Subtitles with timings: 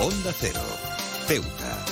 [0.00, 0.60] Onda Cero,
[1.26, 1.84] Ceuta.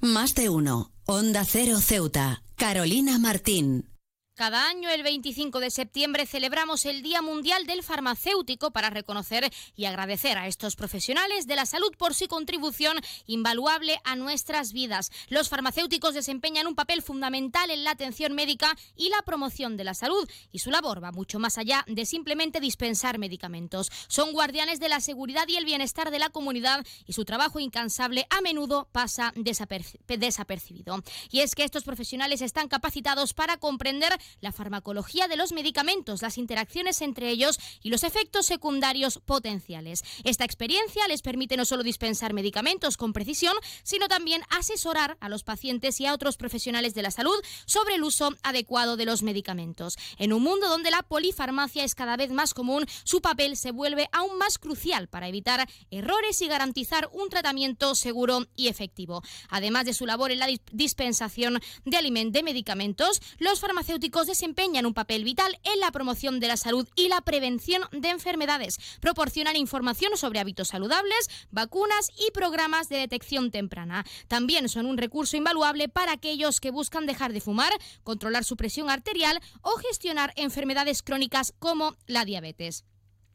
[0.00, 0.90] Más de uno.
[1.04, 2.42] Onda Cero Ceuta.
[2.56, 3.93] Carolina Martín.
[4.34, 9.84] Cada año, el 25 de septiembre, celebramos el Día Mundial del Farmacéutico para reconocer y
[9.84, 15.12] agradecer a estos profesionales de la salud por su contribución invaluable a nuestras vidas.
[15.28, 19.94] Los farmacéuticos desempeñan un papel fundamental en la atención médica y la promoción de la
[19.94, 23.92] salud, y su labor va mucho más allá de simplemente dispensar medicamentos.
[24.08, 28.26] Son guardianes de la seguridad y el bienestar de la comunidad y su trabajo incansable
[28.30, 31.04] a menudo pasa desapercibido.
[31.30, 36.38] Y es que estos profesionales están capacitados para comprender la farmacología de los medicamentos, las
[36.38, 40.02] interacciones entre ellos y los efectos secundarios potenciales.
[40.24, 45.44] Esta experiencia les permite no solo dispensar medicamentos con precisión, sino también asesorar a los
[45.44, 49.96] pacientes y a otros profesionales de la salud sobre el uso adecuado de los medicamentos.
[50.18, 54.08] En un mundo donde la polifarmacia es cada vez más común, su papel se vuelve
[54.12, 59.22] aún más crucial para evitar errores y garantizar un tratamiento seguro y efectivo.
[59.48, 64.94] Además de su labor en la dispensación de alimentos de medicamentos, los farmacéuticos desempeñan un
[64.94, 68.78] papel vital en la promoción de la salud y la prevención de enfermedades.
[69.00, 74.06] Proporcionan información sobre hábitos saludables, vacunas y programas de detección temprana.
[74.28, 77.72] También son un recurso invaluable para aquellos que buscan dejar de fumar,
[78.04, 82.84] controlar su presión arterial o gestionar enfermedades crónicas como la diabetes.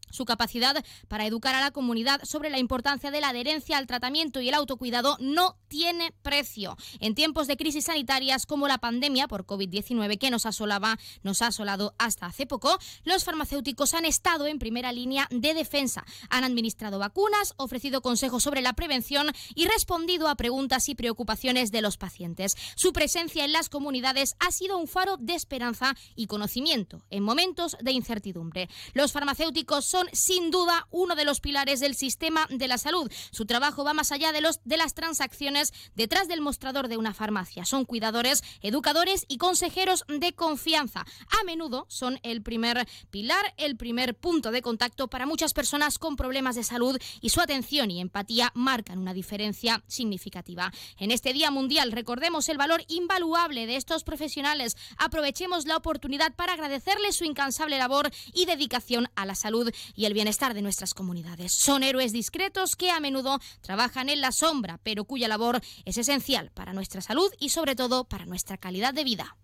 [0.09, 4.41] Su capacidad para educar a la comunidad sobre la importancia de la adherencia al tratamiento
[4.41, 6.77] y el autocuidado no tiene precio.
[6.99, 11.47] En tiempos de crisis sanitarias como la pandemia por COVID-19 que nos asolaba, nos ha
[11.47, 16.05] asolado hasta hace poco, los farmacéuticos han estado en primera línea de defensa.
[16.29, 21.81] Han administrado vacunas, ofrecido consejos sobre la prevención y respondido a preguntas y preocupaciones de
[21.81, 22.55] los pacientes.
[22.75, 27.77] Su presencia en las comunidades ha sido un faro de esperanza y conocimiento en momentos
[27.81, 28.69] de incertidumbre.
[28.93, 33.11] Los farmacéuticos son sin duda uno de los pilares del sistema de la salud.
[33.31, 37.13] Su trabajo va más allá de, los, de las transacciones detrás del mostrador de una
[37.13, 37.65] farmacia.
[37.65, 41.05] Son cuidadores, educadores y consejeros de confianza.
[41.39, 46.15] A menudo son el primer pilar, el primer punto de contacto para muchas personas con
[46.15, 50.71] problemas de salud y su atención y empatía marcan una diferencia significativa.
[50.97, 54.77] En este Día Mundial recordemos el valor invaluable de estos profesionales.
[54.97, 60.13] Aprovechemos la oportunidad para agradecerles su incansable labor y dedicación a la salud y el
[60.13, 61.53] bienestar de nuestras comunidades.
[61.53, 66.51] Son héroes discretos que a menudo trabajan en la sombra, pero cuya labor es esencial
[66.51, 69.37] para nuestra salud y sobre todo para nuestra calidad de vida.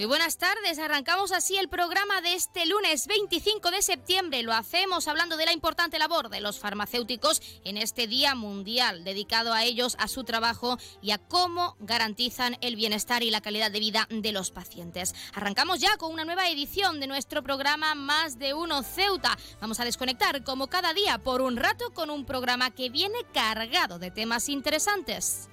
[0.00, 4.42] Muy buenas tardes, arrancamos así el programa de este lunes 25 de septiembre.
[4.42, 9.52] Lo hacemos hablando de la importante labor de los farmacéuticos en este Día Mundial, dedicado
[9.52, 13.78] a ellos, a su trabajo y a cómo garantizan el bienestar y la calidad de
[13.78, 15.14] vida de los pacientes.
[15.34, 19.36] Arrancamos ya con una nueva edición de nuestro programa Más de Uno Ceuta.
[19.60, 23.98] Vamos a desconectar como cada día por un rato con un programa que viene cargado
[23.98, 25.50] de temas interesantes.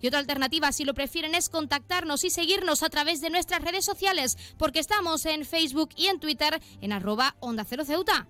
[0.00, 3.84] Y otra alternativa, si lo prefieren, es contactarnos y seguirnos a través de nuestras redes
[3.84, 8.26] sociales, porque estamos en Facebook y en Twitter en arroba onda cero ceuta.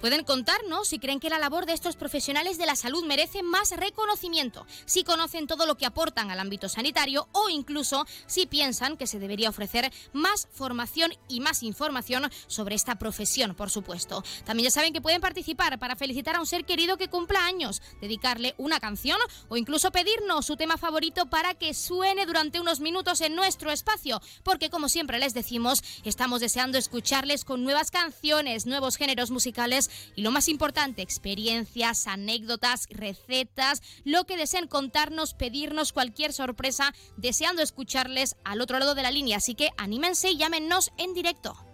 [0.00, 3.70] Pueden contarnos si creen que la labor de estos profesionales de la salud merece más
[3.72, 9.06] reconocimiento, si conocen todo lo que aportan al ámbito sanitario o incluso si piensan que
[9.06, 14.24] se debería ofrecer más formación y más información sobre esta profesión, por supuesto.
[14.46, 17.82] También ya saben que pueden participar para felicitar a un ser querido que cumpla años,
[18.00, 19.18] dedicarle una canción
[19.50, 24.22] o incluso pedirnos su tema favorito para que suene durante unos minutos en nuestro espacio,
[24.44, 30.22] porque como siempre les decimos, estamos deseando escucharles con nuevas canciones, nuevos géneros musicales y
[30.22, 38.36] lo más importante, experiencias, anécdotas, recetas, lo que deseen contarnos, pedirnos cualquier sorpresa, deseando escucharles
[38.44, 39.38] al otro lado de la línea.
[39.38, 41.69] Así que anímense y llámenos en directo.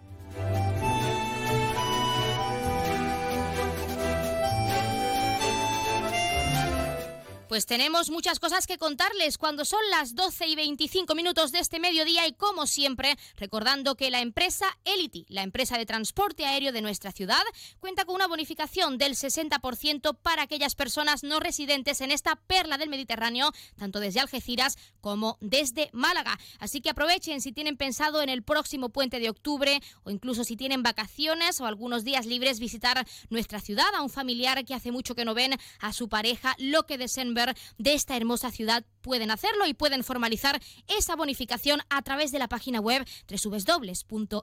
[7.48, 11.78] Pues tenemos muchas cosas que contarles cuando son las 12 y 25 minutos de este
[11.78, 16.82] mediodía y como siempre recordando que la empresa Elity, la empresa de transporte aéreo de
[16.82, 17.42] nuestra ciudad,
[17.78, 22.88] cuenta con una bonificación del 60% para aquellas personas no residentes en esta perla del
[22.88, 26.40] Mediterráneo, tanto desde Algeciras como desde Málaga.
[26.58, 30.56] Así que aprovechen si tienen pensado en el próximo puente de octubre o incluso si
[30.56, 35.14] tienen vacaciones o algunos días libres visitar nuestra ciudad a un familiar que hace mucho
[35.14, 37.35] que no ven a su pareja, lo que deseen
[37.78, 42.48] de esta hermosa ciudad pueden hacerlo y pueden formalizar esa bonificación a través de la
[42.48, 44.34] página web www.elity.es.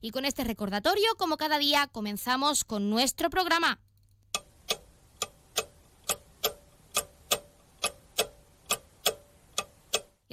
[0.00, 3.80] Y con este recordatorio, como cada día, comenzamos con nuestro programa.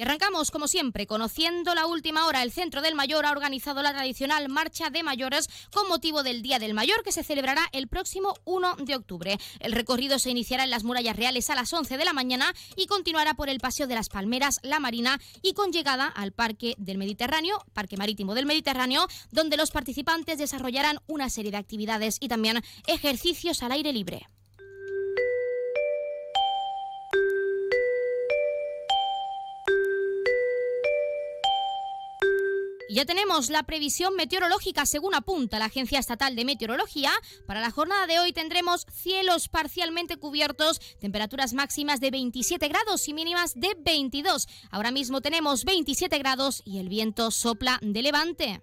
[0.00, 2.42] Y arrancamos, como siempre, conociendo la última hora.
[2.42, 6.58] El Centro del Mayor ha organizado la tradicional Marcha de Mayores con motivo del Día
[6.58, 9.38] del Mayor, que se celebrará el próximo 1 de octubre.
[9.58, 12.86] El recorrido se iniciará en las murallas reales a las 11 de la mañana y
[12.86, 16.96] continuará por el Paseo de las Palmeras, La Marina y con llegada al Parque del
[16.96, 22.62] Mediterráneo, Parque Marítimo del Mediterráneo, donde los participantes desarrollarán una serie de actividades y también
[22.86, 24.26] ejercicios al aire libre.
[32.90, 37.12] Ya tenemos la previsión meteorológica según apunta la Agencia Estatal de Meteorología.
[37.46, 43.14] Para la jornada de hoy tendremos cielos parcialmente cubiertos, temperaturas máximas de 27 grados y
[43.14, 44.48] mínimas de 22.
[44.70, 48.62] Ahora mismo tenemos 27 grados y el viento sopla de levante.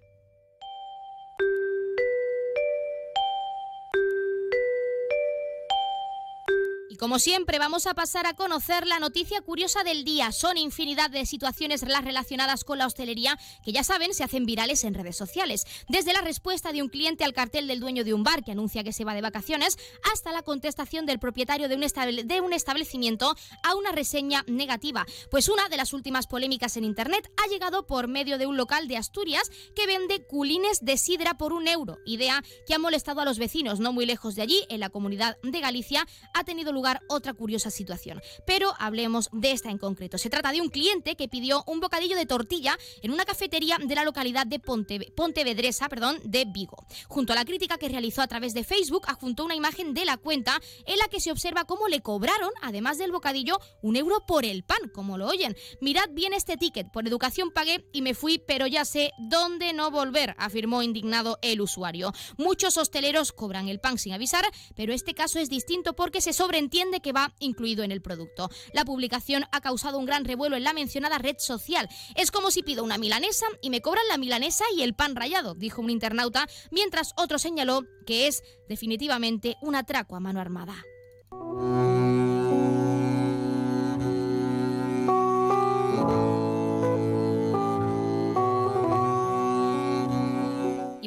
[6.97, 10.31] Como siempre, vamos a pasar a conocer la noticia curiosa del día.
[10.31, 14.93] Son infinidad de situaciones relacionadas con la hostelería que ya saben se hacen virales en
[14.93, 15.65] redes sociales.
[15.87, 18.83] Desde la respuesta de un cliente al cartel del dueño de un bar que anuncia
[18.83, 19.77] que se va de vacaciones,
[20.11, 25.05] hasta la contestación del propietario de un, de un establecimiento a una reseña negativa.
[25.29, 28.87] Pues una de las últimas polémicas en Internet ha llegado por medio de un local
[28.87, 31.99] de Asturias que vende culines de sidra por un euro.
[32.05, 33.79] Idea que ha molestado a los vecinos.
[33.79, 37.71] No muy lejos de allí, en la comunidad de Galicia, ha tenido lugar otra curiosa
[37.71, 38.21] situación.
[38.45, 40.17] Pero hablemos de esta en concreto.
[40.17, 43.95] Se trata de un cliente que pidió un bocadillo de tortilla en una cafetería de
[43.95, 46.77] la localidad de Pontevedresa perdón, de Vigo.
[47.07, 50.17] Junto a la crítica que realizó a través de Facebook, adjuntó una imagen de la
[50.17, 54.45] cuenta en la que se observa cómo le cobraron, además del bocadillo, un euro por
[54.45, 55.55] el pan, como lo oyen.
[55.81, 59.91] Mirad bien este ticket, por educación pagué y me fui, pero ya sé dónde no
[59.91, 62.13] volver, afirmó indignado el usuario.
[62.37, 64.45] Muchos hosteleros cobran el pan sin avisar,
[64.75, 68.49] pero este caso es distinto porque se sobreentiende de que va incluido en el producto.
[68.71, 71.89] La publicación ha causado un gran revuelo en la mencionada red social.
[72.15, 75.55] Es como si pido una milanesa y me cobran la milanesa y el pan rallado,
[75.55, 80.75] dijo un internauta, mientras otro señaló que es definitivamente un atraco a mano armada.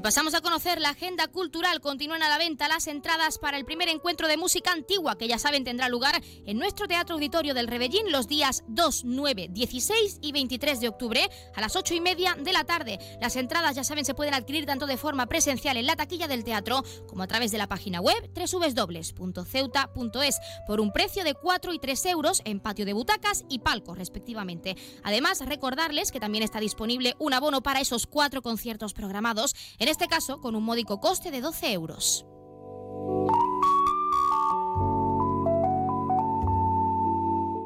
[0.00, 1.82] Y pasamos a conocer la agenda cultural.
[1.82, 5.38] Continúan a la venta las entradas para el primer encuentro de música antigua, que ya
[5.38, 10.32] saben tendrá lugar en nuestro Teatro Auditorio del Rebellín los días 2, 9, 16 y
[10.32, 12.98] 23 de octubre a las 8 y media de la tarde.
[13.20, 16.44] Las entradas, ya saben, se pueden adquirir tanto de forma presencial en la taquilla del
[16.44, 21.78] teatro como a través de la página web www.ceuta.es por un precio de 4 y
[21.78, 24.78] 3 euros en patio de butacas y palco, respectivamente.
[25.02, 30.06] Además, recordarles que también está disponible un abono para esos cuatro conciertos programados en este
[30.08, 32.26] caso con un módico coste de 12 euros.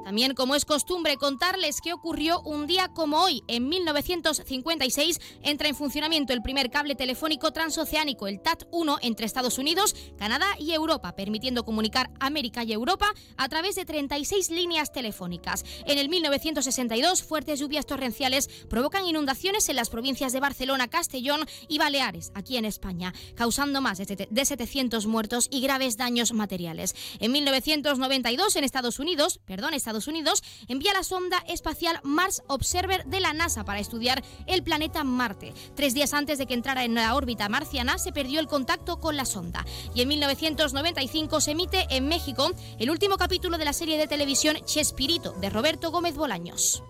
[0.05, 3.43] También, como es costumbre, contarles qué ocurrió un día como hoy.
[3.49, 9.97] En 1956 entra en funcionamiento el primer cable telefónico transoceánico, el TAT-1, entre Estados Unidos,
[10.19, 15.65] Canadá y Europa, permitiendo comunicar América y Europa a través de 36 líneas telefónicas.
[15.87, 21.79] En el 1962, fuertes lluvias torrenciales provocan inundaciones en las provincias de Barcelona, Castellón y
[21.79, 26.95] Baleares, aquí en España, causando más de 700 muertos y graves daños materiales.
[27.21, 33.21] En 1992, en Estados Unidos, perdón, Estados Unidos envía la sonda espacial Mars Observer de
[33.21, 35.55] la NASA para estudiar el planeta Marte.
[35.77, 39.17] Tres días antes de que entrara en la órbita marciana se perdió el contacto con
[39.17, 39.65] la sonda.
[39.95, 44.57] Y en 1995 se emite en México el último capítulo de la serie de televisión
[44.65, 46.83] Chespirito de Roberto Gómez Bolaños.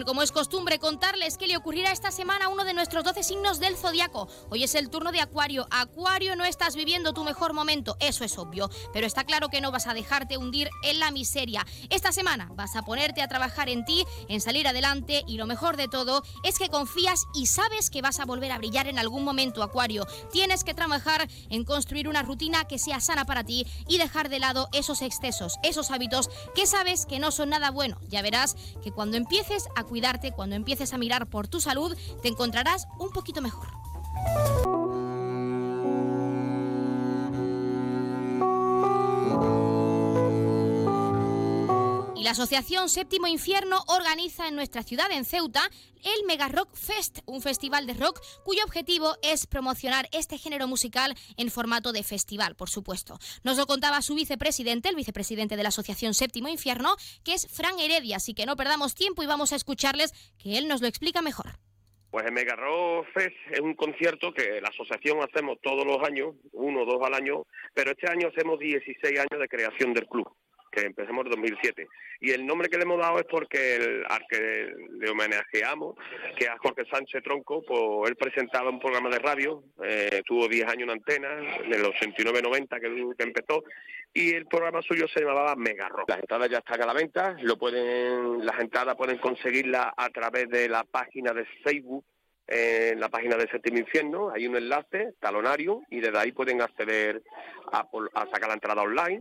[0.00, 3.76] Como es costumbre, contarles qué le ocurrirá esta semana uno de nuestros 12 signos del
[3.76, 4.26] zodiaco.
[4.48, 5.68] Hoy es el turno de Acuario.
[5.70, 9.70] Acuario, no estás viviendo tu mejor momento, eso es obvio, pero está claro que no
[9.70, 11.66] vas a dejarte hundir en la miseria.
[11.90, 15.76] Esta semana vas a ponerte a trabajar en ti, en salir adelante y lo mejor
[15.76, 19.24] de todo es que confías y sabes que vas a volver a brillar en algún
[19.24, 20.06] momento, Acuario.
[20.32, 24.40] Tienes que trabajar en construir una rutina que sea sana para ti y dejar de
[24.40, 28.00] lado esos excesos, esos hábitos que sabes que no son nada bueno.
[28.08, 32.28] Ya verás que cuando empieces a cuidarte, cuando empieces a mirar por tu salud, te
[32.28, 33.68] encontrarás un poquito mejor.
[42.22, 45.68] Y la Asociación Séptimo Infierno organiza en nuestra ciudad, en Ceuta,
[46.04, 51.16] el Mega Rock Fest, un festival de rock cuyo objetivo es promocionar este género musical
[51.36, 53.18] en formato de festival, por supuesto.
[53.42, 57.80] Nos lo contaba su vicepresidente, el vicepresidente de la Asociación Séptimo Infierno, que es Fran
[57.80, 61.22] Heredia, así que no perdamos tiempo y vamos a escucharles que él nos lo explica
[61.22, 61.46] mejor.
[62.12, 66.36] Pues el Mega Rock Fest es un concierto que la asociación hacemos todos los años,
[66.52, 70.32] uno o dos al año, pero este año hacemos 16 años de creación del club
[70.72, 71.86] que empezamos en 2007.
[72.20, 75.96] Y el nombre que le hemos dado es porque el, al que le homenajeamos,
[76.36, 80.66] que a Jorge Sánchez Tronco, pues él presentaba un programa de radio, eh, tuvo 10
[80.68, 81.28] años en antena,
[81.62, 83.62] en el 89-90 que, que empezó,
[84.14, 86.08] y el programa suyo se llamaba Mega Rock.
[86.08, 90.48] Las entradas ya están a la venta, lo pueden, las entradas pueden conseguirlas a través
[90.48, 92.04] de la página de Facebook
[92.46, 97.22] en la página de Séptimo Infierno, hay un enlace, talonario, y desde ahí pueden acceder
[97.72, 99.20] a, a sacar la entrada online.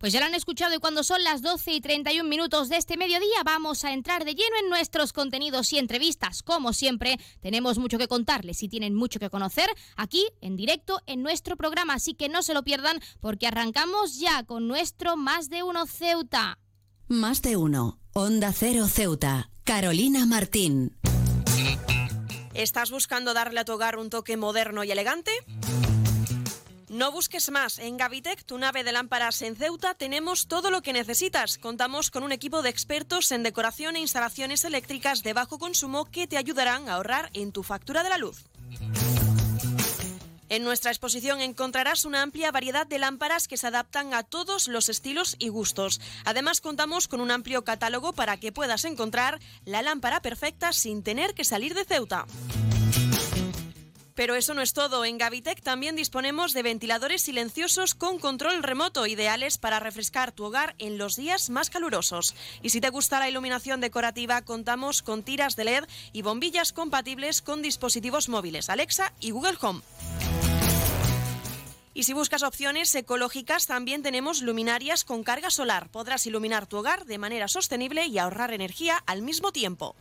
[0.00, 2.96] Pues ya lo han escuchado y cuando son las 12 y 31 minutos de este
[2.96, 6.42] mediodía vamos a entrar de lleno en nuestros contenidos y entrevistas.
[6.42, 11.22] Como siempre, tenemos mucho que contarles y tienen mucho que conocer aquí en directo en
[11.22, 15.62] nuestro programa, así que no se lo pierdan porque arrancamos ya con nuestro Más de
[15.62, 16.58] Uno Ceuta.
[17.06, 20.96] Más de Uno, Onda Cero Ceuta, Carolina Martín.
[22.54, 25.30] ¿Estás buscando darle a tu hogar un toque moderno y elegante?
[26.90, 27.78] No busques más.
[27.78, 31.56] En Gavitec, tu nave de lámparas en Ceuta, tenemos todo lo que necesitas.
[31.56, 36.26] Contamos con un equipo de expertos en decoración e instalaciones eléctricas de bajo consumo que
[36.26, 38.42] te ayudarán a ahorrar en tu factura de la luz.
[40.48, 44.88] En nuestra exposición encontrarás una amplia variedad de lámparas que se adaptan a todos los
[44.88, 46.00] estilos y gustos.
[46.24, 51.34] Además, contamos con un amplio catálogo para que puedas encontrar la lámpara perfecta sin tener
[51.34, 52.26] que salir de Ceuta.
[54.20, 55.06] Pero eso no es todo.
[55.06, 60.74] En Gavitec también disponemos de ventiladores silenciosos con control remoto, ideales para refrescar tu hogar
[60.76, 62.34] en los días más calurosos.
[62.60, 67.40] Y si te gusta la iluminación decorativa, contamos con tiras de LED y bombillas compatibles
[67.40, 69.80] con dispositivos móviles Alexa y Google Home.
[71.94, 75.88] Y si buscas opciones ecológicas, también tenemos luminarias con carga solar.
[75.88, 79.96] Podrás iluminar tu hogar de manera sostenible y ahorrar energía al mismo tiempo.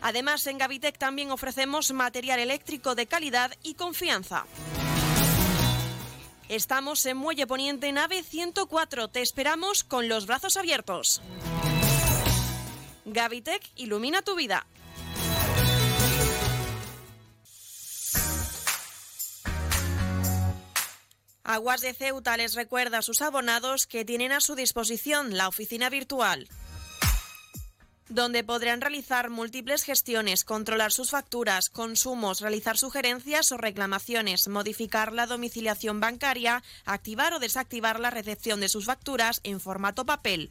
[0.00, 4.46] Además, en Gavitec también ofrecemos material eléctrico de calidad y confianza.
[6.48, 9.08] Estamos en Muelle Poniente Nave 104.
[9.08, 11.20] Te esperamos con los brazos abiertos.
[13.04, 14.66] Gavitec ilumina tu vida.
[21.44, 25.88] Aguas de Ceuta les recuerda a sus abonados que tienen a su disposición la oficina
[25.88, 26.46] virtual
[28.08, 35.26] donde podrán realizar múltiples gestiones, controlar sus facturas, consumos, realizar sugerencias o reclamaciones, modificar la
[35.26, 40.50] domiciliación bancaria, activar o desactivar la recepción de sus facturas en formato papel.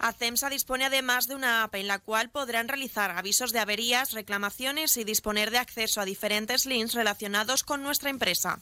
[0.00, 4.96] ACEMSA dispone además de una app en la cual podrán realizar avisos de averías, reclamaciones
[4.96, 8.60] y disponer de acceso a diferentes links relacionados con nuestra empresa.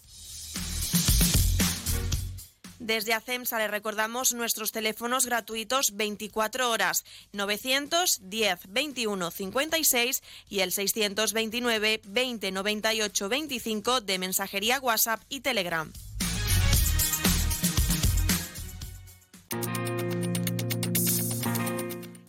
[2.89, 7.05] Desde ACEMSA le recordamos nuestros teléfonos gratuitos 24 horas
[7.35, 15.93] 910 21 56 y el 629 20 98 25 de mensajería WhatsApp y Telegram.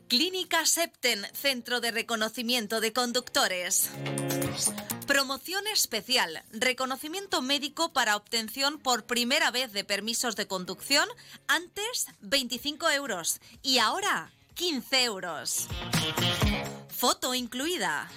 [0.10, 3.92] Clínica Septen, Centro de Reconocimiento de Conductores.
[5.30, 6.44] Promoción especial.
[6.52, 11.08] Reconocimiento médico para obtención por primera vez de permisos de conducción.
[11.48, 15.68] Antes 25 euros y ahora 15 euros.
[16.90, 18.10] Foto incluida.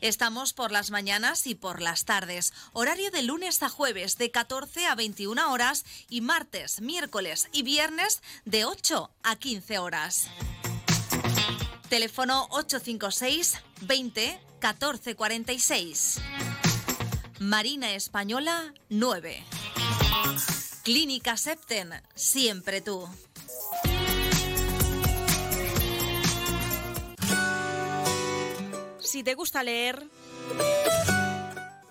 [0.00, 2.54] Estamos por las mañanas y por las tardes.
[2.72, 8.22] Horario de lunes a jueves de 14 a 21 horas y martes, miércoles y viernes
[8.46, 10.30] de 8 a 15 horas.
[11.94, 16.20] Teléfono 856 20 14 46.
[17.38, 19.44] Marina Española 9.
[20.82, 23.08] Clínica Septen, siempre tú.
[28.98, 30.04] Si te gusta leer,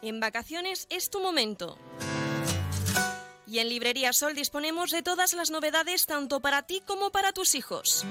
[0.02, 1.78] en vacaciones es tu momento.
[3.48, 7.56] Y en Librería Sol disponemos de todas las novedades tanto para ti como para tus
[7.56, 8.06] hijos.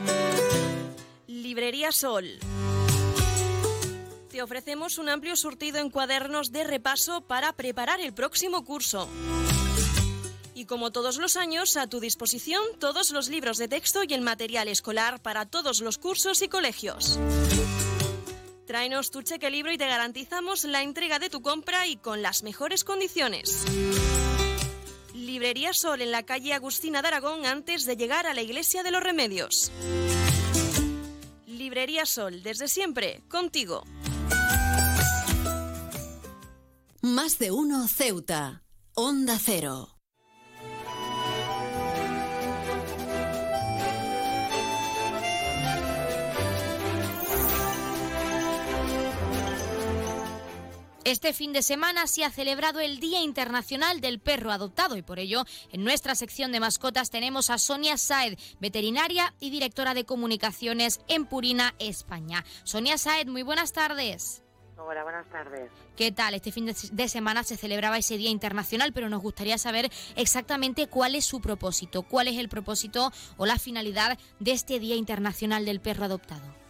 [1.32, 2.38] Librería Sol.
[4.30, 9.08] Te ofrecemos un amplio surtido en cuadernos de repaso para preparar el próximo curso.
[10.54, 14.20] Y como todos los años, a tu disposición todos los libros de texto y el
[14.20, 17.18] material escolar para todos los cursos y colegios.
[18.66, 22.42] Tráenos tu cheque libro y te garantizamos la entrega de tu compra y con las
[22.42, 23.64] mejores condiciones.
[25.14, 28.90] Librería Sol en la calle Agustina de Aragón antes de llegar a la Iglesia de
[28.90, 29.72] los Remedios.
[31.62, 33.84] Librería Sol, desde siempre, contigo.
[37.02, 38.64] Más de uno Ceuta.
[38.94, 39.91] Onda Cero.
[51.04, 55.18] Este fin de semana se ha celebrado el Día Internacional del Perro Adoptado y por
[55.18, 61.00] ello en nuestra sección de mascotas tenemos a Sonia Saed, veterinaria y directora de comunicaciones
[61.08, 62.44] en Purina, España.
[62.62, 64.44] Sonia Saed, muy buenas tardes.
[64.78, 65.72] Hola, buenas tardes.
[65.96, 66.34] ¿Qué tal?
[66.34, 71.16] Este fin de semana se celebraba ese Día Internacional, pero nos gustaría saber exactamente cuál
[71.16, 75.80] es su propósito, cuál es el propósito o la finalidad de este Día Internacional del
[75.80, 76.61] Perro Adoptado.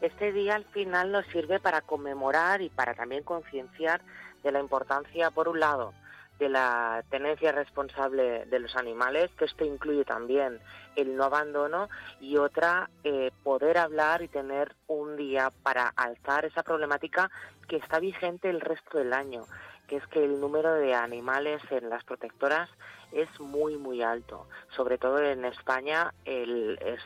[0.00, 4.00] Este día al final nos sirve para conmemorar y para también concienciar
[4.42, 5.92] de la importancia, por un lado,
[6.38, 10.58] de la tenencia responsable de los animales, que esto incluye también
[10.96, 16.62] el no abandono, y otra, eh, poder hablar y tener un día para alzar esa
[16.62, 17.30] problemática
[17.68, 19.44] que está vigente el resto del año,
[19.86, 22.70] que es que el número de animales en las protectoras
[23.12, 24.48] es muy, muy alto.
[24.74, 27.00] Sobre todo en España el, es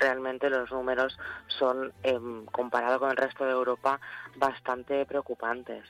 [0.00, 1.16] realmente los números
[1.46, 2.18] son, eh,
[2.50, 4.00] comparado con el resto de Europa,
[4.36, 5.84] bastante preocupantes.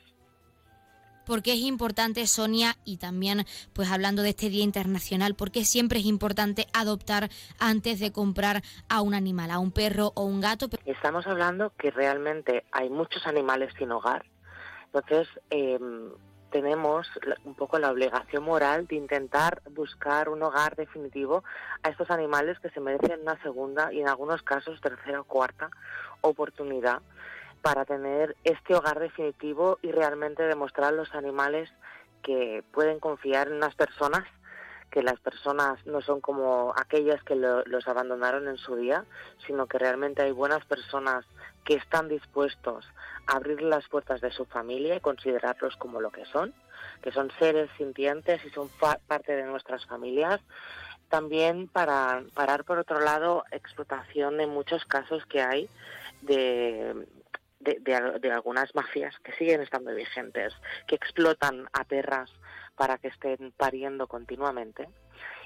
[1.27, 6.07] Porque es importante, Sonia, y también, pues hablando de este Día Internacional, porque siempre es
[6.07, 7.31] importante adoptar
[7.61, 10.69] antes de comprar a un animal, a un perro o un gato.
[10.87, 14.25] Estamos hablando que realmente hay muchos animales sin hogar.
[14.93, 15.79] Entonces, eh,
[16.51, 17.09] tenemos
[17.45, 21.45] un poco la obligación moral de intentar buscar un hogar definitivo
[21.83, 25.71] a estos animales que se merecen una segunda y en algunos casos tercera o cuarta
[26.21, 27.01] oportunidad
[27.63, 31.71] para tener este hogar definitivo y realmente demostrar a los animales
[32.23, 34.25] que pueden confiar en unas personas
[34.91, 39.05] que las personas no son como aquellas que los abandonaron en su día,
[39.47, 41.25] sino que realmente hay buenas personas
[41.65, 42.87] que están dispuestos
[43.27, 46.55] a abrir las puertas de su familia y considerarlos como lo que son,
[47.03, 48.69] que son seres sintientes y son
[49.07, 50.41] parte de nuestras familias.
[51.09, 55.69] También para parar, por otro lado, explotación en muchos casos que hay
[56.23, 57.07] de,
[57.61, 60.55] de, algunas mafias que siguen estando vigentes,
[60.87, 62.31] que explotan a perras
[62.77, 64.89] para que estén pariendo continuamente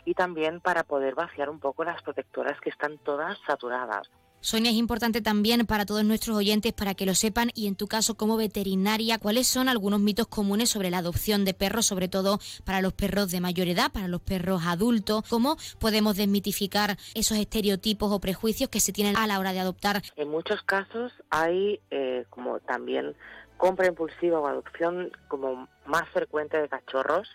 [0.05, 4.09] y también para poder vaciar un poco las protectoras que están todas saturadas.
[4.45, 7.87] Sonia, es importante también para todos nuestros oyentes para que lo sepan y en tu
[7.87, 12.39] caso como veterinaria, ¿cuáles son algunos mitos comunes sobre la adopción de perros, sobre todo
[12.63, 15.25] para los perros de mayor edad, para los perros adultos?
[15.31, 20.03] ¿Cómo podemos desmitificar esos estereotipos o prejuicios que se tienen a la hora de adoptar?
[20.15, 23.17] En muchos casos hay eh, como también
[23.57, 27.31] compra impulsiva o adopción como más frecuente de cachorros,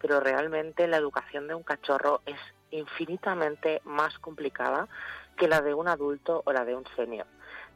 [0.00, 2.40] pero realmente la educación de un cachorro es
[2.72, 4.88] infinitamente más complicada
[5.38, 7.26] que la de un adulto o la de un senior.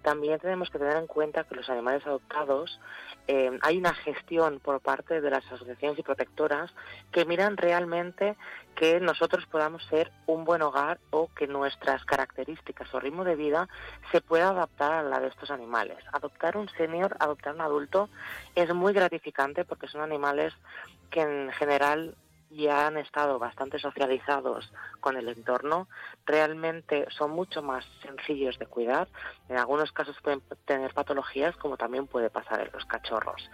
[0.02, 2.80] También tenemos que tener en cuenta que los animales adoptados
[3.28, 6.74] eh, hay una gestión por parte de las asociaciones y protectoras
[7.12, 8.36] que miran realmente
[8.74, 13.68] que nosotros podamos ser un buen hogar o que nuestras características o ritmo de vida
[14.10, 15.98] se pueda adaptar a la de estos animales.
[16.12, 18.08] Adoptar un senior, adoptar un adulto
[18.56, 20.52] es muy gratificante porque son animales
[21.10, 22.16] que en general
[22.54, 25.88] ya han estado bastante socializados con el entorno,
[26.26, 29.08] realmente son mucho más sencillos de cuidar.
[29.48, 33.50] En algunos casos pueden tener patologías como también puede pasar en los cachorros.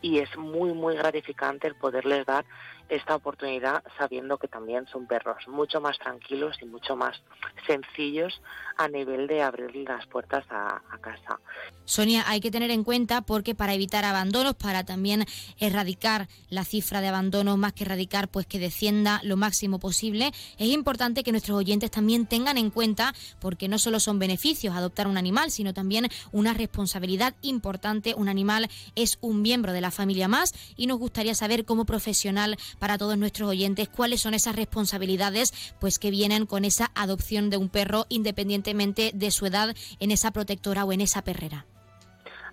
[0.00, 2.44] Y es muy, muy gratificante el poderles dar
[2.90, 7.22] esta oportunidad sabiendo que también son perros mucho más tranquilos y mucho más
[7.66, 8.42] sencillos
[8.76, 11.40] a nivel de abrir las puertas a, casa.
[11.84, 15.24] Sonia, hay que tener en cuenta porque para evitar abandonos, para también
[15.58, 20.68] erradicar la cifra de abandonos, más que erradicar, pues que descienda lo máximo posible, es
[20.68, 25.16] importante que nuestros oyentes también tengan en cuenta, porque no solo son beneficios adoptar un
[25.16, 28.14] animal, sino también una responsabilidad importante.
[28.14, 32.56] Un animal es un miembro de la familia más y nos gustaría saber como profesional
[32.80, 37.58] para todos nuestros oyentes cuáles son esas responsabilidades pues que vienen con esa adopción de
[37.58, 41.66] un perro independientemente de su edad en esa protectora o en esa perrera.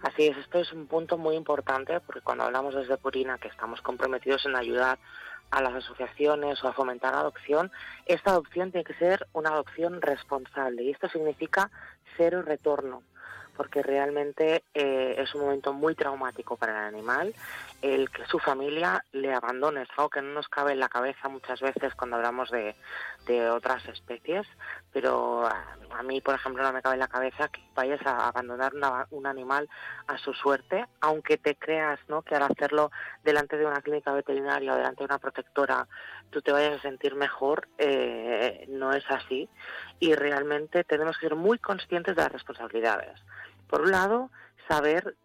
[0.01, 3.81] Así es, esto es un punto muy importante porque cuando hablamos desde Purina que estamos
[3.81, 4.99] comprometidos en ayudar
[5.49, 7.71] a las asociaciones o a fomentar la adopción,
[8.05, 11.71] esta adopción tiene que ser una adopción responsable y esto significa
[12.17, 13.01] cero retorno
[13.57, 17.33] porque realmente eh, es un momento muy traumático para el animal
[17.81, 19.83] el que su familia le abandone.
[19.83, 22.75] Es algo que no nos cabe en la cabeza muchas veces cuando hablamos de,
[23.51, 24.47] otras especies,
[24.93, 28.71] pero a, mí, por ejemplo, no me cabe en la cabeza que vayas a abandonar
[29.11, 29.69] un animal
[30.07, 32.21] a su suerte, aunque te creas ¿no?
[32.21, 32.89] que al hacerlo
[33.25, 35.87] delante de una clínica veterinaria o delante de una protectora
[36.29, 39.49] tú te vayas a sentir mejor, eh, no es así.
[39.99, 43.19] Y realmente tenemos que ser muy conscientes de las responsabilidades.
[43.67, 44.29] Por un lado,
[44.67, 45.15] saber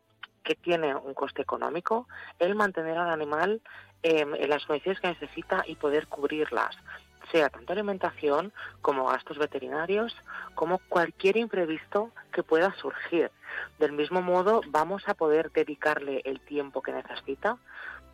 [0.43, 3.61] que tiene un coste económico el mantener al animal
[4.03, 6.77] em, en las condiciones que necesita y poder cubrirlas,
[7.31, 10.15] sea tanto alimentación como gastos veterinarios,
[10.55, 13.31] como cualquier imprevisto que pueda surgir.
[13.79, 17.59] Del mismo modo, vamos a poder dedicarle el tiempo que necesita,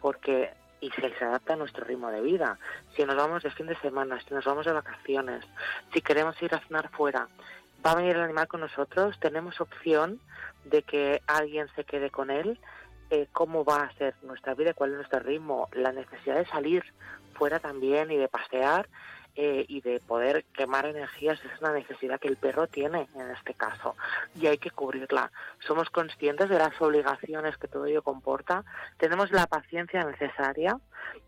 [0.01, 2.57] porque y se adapta a nuestro ritmo de vida.
[2.95, 5.45] Si nos vamos de fin de semana, si nos vamos de vacaciones,
[5.93, 7.29] si queremos ir a cenar fuera,
[7.85, 10.21] va a venir el animal con nosotros, tenemos opción
[10.65, 12.59] de que alguien se quede con él,
[13.11, 16.85] eh, cómo va a ser nuestra vida, cuál es nuestro ritmo, la necesidad de salir
[17.35, 18.89] fuera también y de pasear
[19.41, 23.55] eh, y de poder quemar energías es una necesidad que el perro tiene en este
[23.55, 23.95] caso
[24.35, 25.31] y hay que cubrirla.
[25.65, 28.65] Somos conscientes de las obligaciones que todo ello comporta,
[28.97, 30.81] tenemos la paciencia necesaria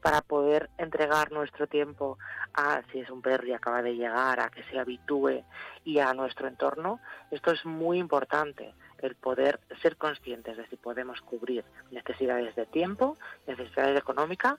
[0.03, 2.19] para poder entregar nuestro tiempo
[2.53, 5.45] a si es un perro y acaba de llegar, a que se habitúe
[5.85, 6.99] y a nuestro entorno.
[7.31, 13.17] Esto es muy importante el poder ser conscientes de si podemos cubrir necesidades de tiempo,
[13.47, 14.57] necesidades económicas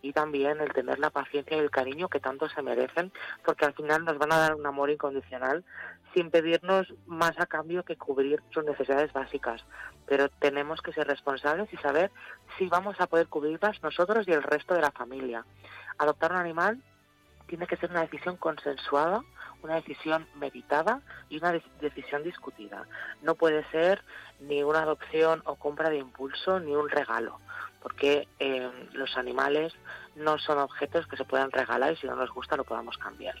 [0.00, 3.12] y también el tener la paciencia y el cariño que tanto se merecen,
[3.44, 5.64] porque al final nos van a dar un amor incondicional
[6.14, 9.64] sin pedirnos más a cambio que cubrir sus necesidades básicas.
[10.06, 12.10] Pero tenemos que ser responsables y saber
[12.58, 15.44] si vamos a poder cubrirlas nosotros y el resto de la familia.
[15.98, 16.82] Adoptar un animal
[17.46, 19.22] tiene que ser una decisión consensuada
[19.62, 22.86] una decisión meditada y una decisión discutida.
[23.22, 24.02] No puede ser
[24.40, 27.38] ni una adopción o compra de impulso ni un regalo,
[27.80, 29.72] porque eh, los animales
[30.16, 33.36] no son objetos que se puedan regalar y si no nos gusta lo podamos cambiar.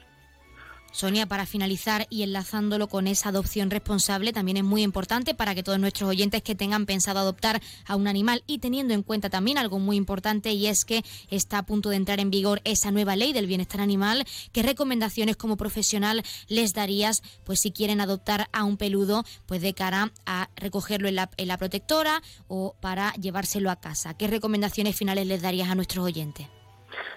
[0.92, 5.62] Sonia, para finalizar y enlazándolo con esa adopción responsable, también es muy importante para que
[5.62, 9.56] todos nuestros oyentes que tengan pensado adoptar a un animal y teniendo en cuenta también
[9.56, 13.16] algo muy importante y es que está a punto de entrar en vigor esa nueva
[13.16, 18.64] ley del bienestar animal, ¿qué recomendaciones como profesional les darías pues si quieren adoptar a
[18.64, 23.70] un peludo pues de cara a recogerlo en la, en la protectora o para llevárselo
[23.70, 24.14] a casa?
[24.14, 26.48] ¿Qué recomendaciones finales les darías a nuestros oyentes?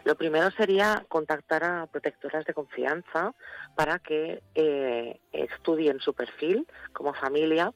[0.04, 3.34] Lo primero sería contactar a protectoras de confianza
[3.76, 7.74] para que eh, estudien su perfil como familia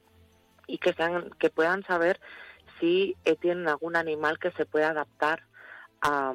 [0.66, 0.94] y que,
[1.50, 2.20] puedan saber
[2.78, 5.42] si eh, tienen algún animal que se pueda adaptar
[6.02, 6.32] a,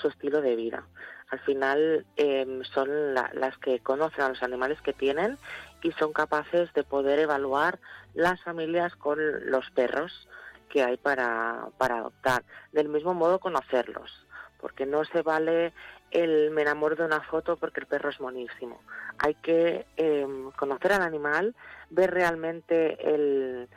[0.00, 0.86] su estilo de vida.
[1.30, 5.38] Al final em, son las que conocen a los animales que tienen
[5.82, 7.78] y son capaces de poder evaluar
[8.14, 9.18] las familias con
[9.50, 10.28] los perros
[10.68, 12.44] que hay para, para adoptar.
[12.72, 14.21] Del mismo modo conocerlos
[14.62, 15.74] porque no se vale
[16.12, 18.80] el me enamoro de una foto porque el perro es monísimo.
[19.18, 21.54] Hay que em, conocer al animal,
[21.90, 23.68] ver realmente el,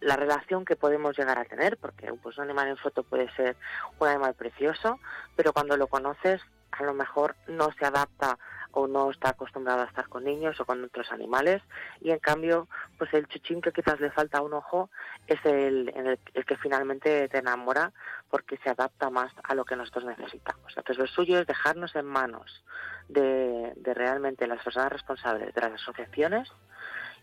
[0.00, 3.56] la, relación que podemos llegar a tener, porque pues, un animal en foto puede ser
[3.98, 4.98] un animal precioso,
[5.36, 6.40] pero cuando lo conoces
[6.72, 8.38] a lo mejor no se adapta
[8.72, 11.62] o no está acostumbrado a estar con niños o con otros animales
[12.00, 14.90] y en cambio pues el chuchín que quizás le falta un ojo
[15.26, 17.92] es el, el, que finalmente te enamora
[18.30, 20.72] porque se adapta más a lo que nosotros necesitamos.
[20.76, 22.64] Entonces lo suyo es dejarnos en manos
[23.08, 26.50] de, de realmente las personas responsables de las asociaciones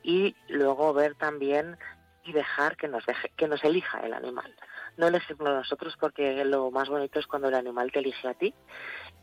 [0.04, 1.78] y luego ver también
[2.24, 4.54] y dejar que nos deje, que nos elija el animal.
[4.98, 8.54] No elegirlo nosotros porque lo más bonito es cuando el animal te elige a ti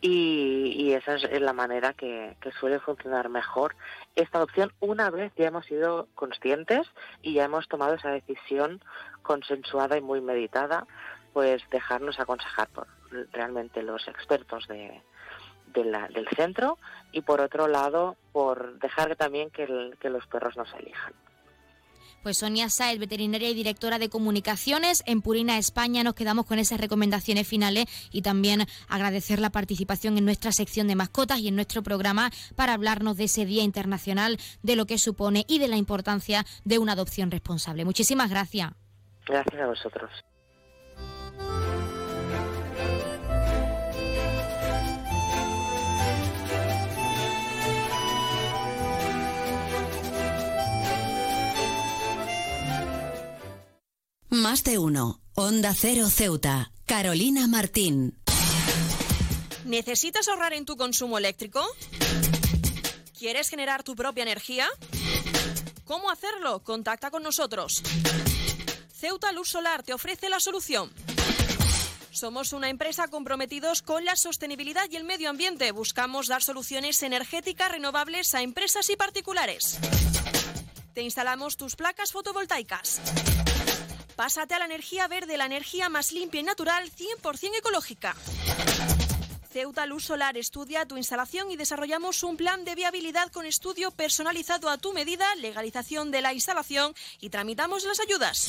[0.00, 3.74] y, esa es la manera que, suele funcionar mejor
[4.14, 6.86] esta opción una vez ya hemos sido conscientes
[7.22, 8.82] y ya hemos tomado esa decisión
[9.22, 10.86] consensuada y muy meditada,
[11.32, 12.86] pues dejarnos aconsejar por
[13.32, 15.02] realmente los expertos de,
[15.72, 16.78] del centro
[17.10, 21.14] y por otro lado por dejar también que, que los perros nos elijan.
[22.24, 26.02] Pues Sonia Saez, veterinaria y directora de comunicaciones en Purina, España.
[26.02, 30.96] Nos quedamos con esas recomendaciones finales y también agradecer la participación en nuestra sección de
[30.96, 35.44] mascotas y en nuestro programa para hablarnos de ese Día Internacional, de lo que supone
[35.48, 37.84] y de la importancia de una adopción responsable.
[37.84, 38.72] Muchísimas gracias.
[39.26, 40.10] Gracias a vosotros.
[54.34, 55.20] Más de uno.
[55.34, 56.72] Onda Cero Ceuta.
[56.86, 58.18] Carolina Martín.
[59.64, 61.64] ¿Necesitas ahorrar en tu consumo eléctrico?
[63.16, 64.66] ¿Quieres generar tu propia energía?
[65.84, 66.64] ¿Cómo hacerlo?
[66.64, 67.80] Contacta con nosotros.
[68.92, 70.92] Ceuta Luz Solar te ofrece la solución.
[72.10, 75.70] Somos una empresa comprometidos con la sostenibilidad y el medio ambiente.
[75.70, 79.78] Buscamos dar soluciones energéticas renovables a empresas y particulares.
[80.92, 83.00] Te instalamos tus placas fotovoltaicas.
[84.16, 88.14] Pásate a la energía verde, la energía más limpia y natural, 100% ecológica.
[89.52, 94.68] Ceuta Luz Solar estudia tu instalación y desarrollamos un plan de viabilidad con estudio personalizado
[94.68, 98.48] a tu medida, legalización de la instalación y tramitamos las ayudas.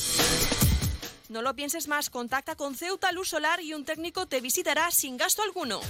[1.28, 5.16] No lo pienses más, contacta con Ceuta Luz Solar y un técnico te visitará sin
[5.16, 5.80] gasto alguno.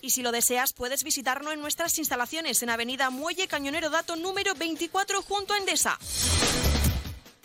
[0.00, 4.54] Y si lo deseas, puedes visitarnos en nuestras instalaciones en Avenida Muelle Cañonero Dato número
[4.54, 5.98] 24 junto a Endesa.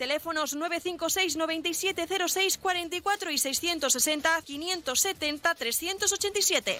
[0.02, 6.78] Teléfonos 956 9706 44 y 660 570 387.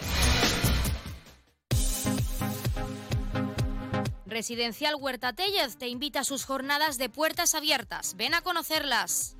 [4.27, 8.17] Residencial Huerta Tellez te invita a sus jornadas de puertas abiertas.
[8.17, 9.37] Ven a conocerlas.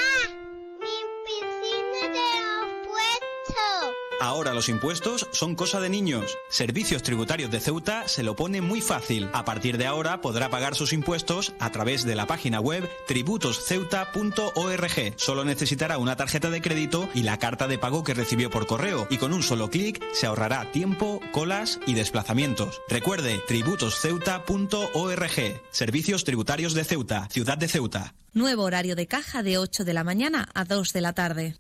[4.19, 6.37] Ahora los impuestos son cosa de niños.
[6.49, 9.29] Servicios Tributarios de Ceuta se lo pone muy fácil.
[9.33, 15.13] A partir de ahora podrá pagar sus impuestos a través de la página web tributosceuta.org.
[15.15, 19.07] Solo necesitará una tarjeta de crédito y la carta de pago que recibió por correo
[19.09, 22.81] y con un solo clic se ahorrará tiempo, colas y desplazamientos.
[22.89, 25.61] Recuerde tributosceuta.org.
[25.71, 28.13] Servicios Tributarios de Ceuta, Ciudad de Ceuta.
[28.33, 31.55] Nuevo horario de caja de 8 de la mañana a 2 de la tarde.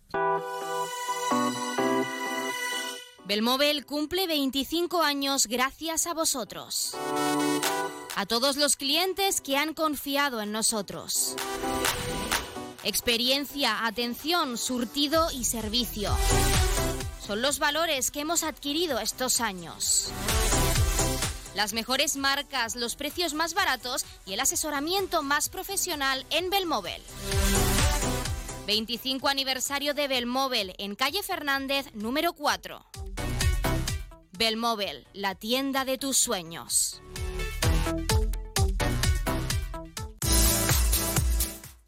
[3.29, 6.97] Belmóvil cumple 25 años gracias a vosotros.
[8.15, 11.35] A todos los clientes que han confiado en nosotros.
[12.83, 16.09] Experiencia, atención, surtido y servicio.
[17.23, 20.09] Son los valores que hemos adquirido estos años.
[21.53, 26.99] Las mejores marcas, los precios más baratos y el asesoramiento más profesional en Belmóvil.
[28.69, 32.85] 25 aniversario de Belmóvil en calle Fernández número 4.
[34.37, 37.01] Belmóvil, la tienda de tus sueños.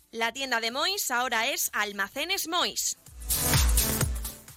[0.10, 2.98] La tienda de Mois ahora es Almacenes Mois.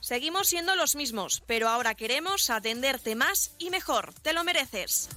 [0.00, 4.14] Seguimos siendo los mismos, pero ahora queremos atenderte más y mejor.
[4.22, 5.10] Te lo mereces.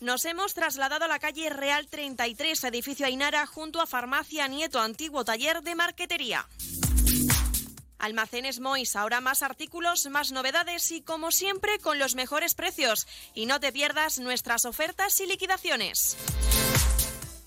[0.00, 5.24] Nos hemos trasladado a la calle Real 33, edificio Ainara, junto a Farmacia Nieto, antiguo
[5.24, 6.46] taller de marquetería.
[7.98, 13.06] Almacenes Mois, ahora más artículos, más novedades y como siempre con los mejores precios.
[13.34, 16.16] Y no te pierdas nuestras ofertas y liquidaciones.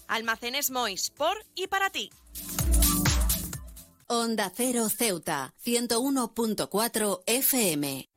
[0.07, 2.09] Almacenes Mois, por y para ti.
[4.07, 8.08] Onda Cero Ceuta, 101.4 FM.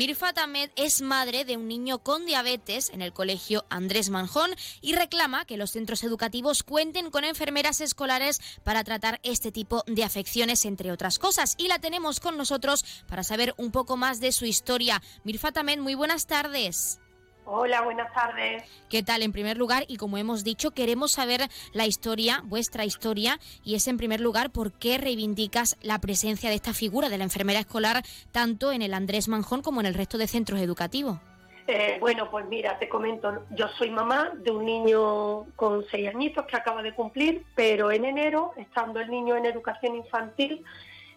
[0.00, 4.48] Mirfa Tamed es madre de un niño con diabetes en el colegio Andrés Manjón
[4.80, 10.02] y reclama que los centros educativos cuenten con enfermeras escolares para tratar este tipo de
[10.02, 11.54] afecciones, entre otras cosas.
[11.58, 15.02] Y la tenemos con nosotros para saber un poco más de su historia.
[15.22, 16.98] Mirfa Tamed, muy buenas tardes.
[17.44, 18.62] Hola, buenas tardes.
[18.88, 19.22] ¿Qué tal?
[19.22, 23.88] En primer lugar, y como hemos dicho, queremos saber la historia, vuestra historia, y es
[23.88, 28.02] en primer lugar por qué reivindicas la presencia de esta figura de la enfermera escolar
[28.30, 31.18] tanto en el Andrés Manjón como en el resto de centros educativos.
[31.66, 36.44] Eh, bueno, pues mira, te comento, yo soy mamá de un niño con seis añitos
[36.46, 40.64] que acaba de cumplir, pero en enero, estando el niño en educación infantil,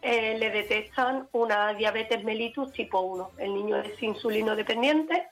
[0.04, 3.32] eh, le detectan una diabetes mellitus tipo 1.
[3.38, 5.28] El niño es insulino dependiente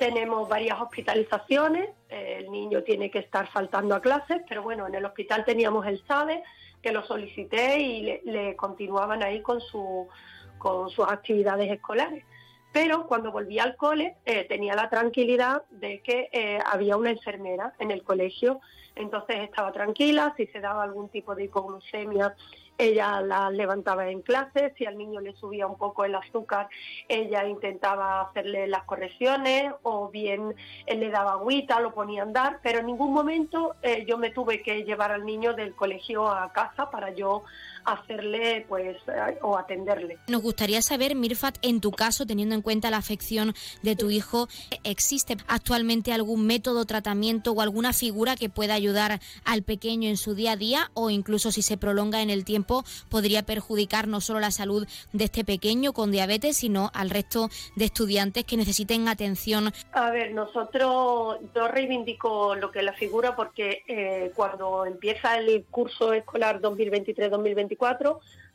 [0.00, 5.04] tenemos varias hospitalizaciones, el niño tiene que estar faltando a clases, pero bueno, en el
[5.04, 6.42] hospital teníamos el SADE,
[6.82, 10.08] que lo solicité y le, continuaban ahí con, su,
[10.56, 12.24] con sus actividades escolares.
[12.72, 17.74] Pero cuando volví al cole eh, tenía la tranquilidad de que eh, había una enfermera
[17.78, 18.60] en el colegio,
[18.94, 22.34] entonces estaba tranquila, si se daba algún tipo de hipoglucemia
[22.80, 26.68] ella la levantaba en clase, si al niño le subía un poco el azúcar,
[27.08, 30.54] ella intentaba hacerle las correcciones o bien
[30.86, 34.30] él le daba agüita, lo ponía a andar, pero en ningún momento eh, yo me
[34.30, 37.44] tuve que llevar al niño del colegio a casa para yo
[37.84, 40.18] hacerle pues eh, o atenderle.
[40.28, 44.48] Nos gustaría saber, Mirfat, en tu caso, teniendo en cuenta la afección de tu hijo,
[44.84, 50.34] ¿existe actualmente algún método, tratamiento o alguna figura que pueda ayudar al pequeño en su
[50.34, 54.40] día a día o incluso si se prolonga en el tiempo podría perjudicar no solo
[54.40, 59.72] la salud de este pequeño con diabetes, sino al resto de estudiantes que necesiten atención?
[59.92, 65.64] A ver, nosotros, yo reivindico lo que es la figura porque eh, cuando empieza el
[65.70, 67.69] curso escolar 2023-2024,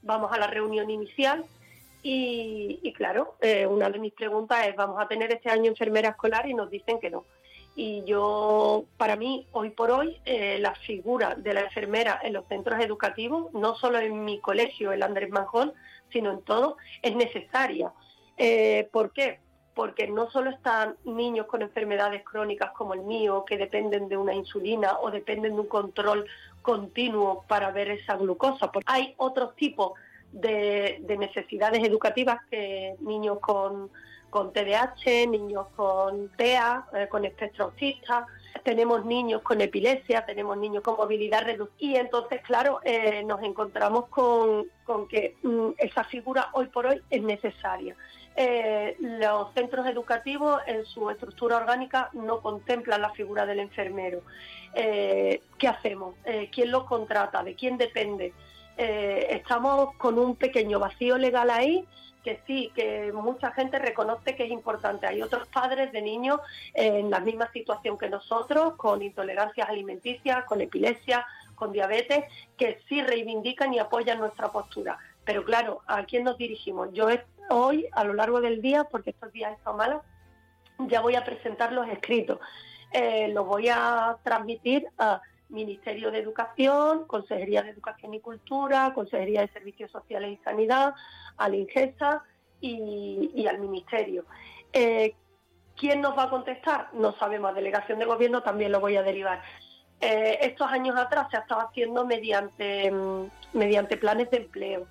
[0.01, 1.45] vamos a la reunión inicial
[2.07, 6.47] y, claro, eh, una de mis preguntas es, ¿vamos a tener este año enfermera escolar?
[6.47, 7.25] Y nos dicen que no.
[7.75, 12.45] Y yo, para mí, hoy por hoy, eh, la figura de la enfermera en los
[12.47, 15.73] centros educativos, no solo en mi colegio, el Andrés Manjón,
[16.11, 17.91] sino en todo, es necesaria.
[18.37, 19.39] Eh, ¿Por qué?
[19.73, 24.35] Porque no solo están niños con enfermedades crónicas como el mío, que dependen de una
[24.35, 26.27] insulina o dependen de un control
[26.65, 28.71] continuo para ver esa glucosa.
[28.71, 29.93] Porque hay otros tipos
[30.31, 33.91] de, necesidades educativas que niños con,
[34.31, 38.25] con TDAH, niños con TEA, eh, con espectro autista,
[38.63, 44.07] tenemos niños con epilepsia, tenemos niños con movilidad reducida y entonces, claro, eh, nos encontramos
[44.07, 47.95] con, con que mm, esa figura hoy por hoy es necesaria.
[48.37, 54.21] Eh, los centros educativos en su estructura orgánica no contemplan la figura del enfermero.
[54.73, 56.15] Eh, ¿qué hacemos?
[56.25, 57.43] Eh, ¿Quién los contrata?
[57.43, 58.33] ¿De quién depende?
[58.77, 61.87] Eh, estamos con un pequeño vacío legal ahí
[62.25, 65.05] que sí, que mucha gente reconoce que es importante.
[65.05, 66.39] Hay otros padres de niños
[66.73, 72.25] en la misma situación que nosotros, con intolerancias alimenticias, con epilepsia, con diabetes,
[72.57, 74.97] que sí reivindican y apoyan nuestra postura.
[75.23, 76.89] Pero claro, ¿a quién nos dirigimos?
[76.93, 77.09] Yo
[77.49, 80.01] hoy, a lo largo del día, porque estos días están malos,
[80.79, 82.39] ya voy a presentar los escritos
[82.97, 89.41] eh, lo voy a transmitir a Ministerio de Educación, Consejería de Educación y Cultura, Consejería
[89.41, 90.93] de Servicios Sociales y Sanidad,
[91.35, 92.23] al INGESA
[92.61, 94.23] y, al Ministerio.
[94.71, 95.13] Eh,
[95.75, 96.87] ¿Quién nos va a contestar?
[96.93, 97.53] No sabemos.
[97.53, 99.41] Delegación de Gobierno también lo voy a derivar.
[99.99, 104.87] Eh, estos años atrás se ha estado haciendo mediante, mm, mediante planes de empleo.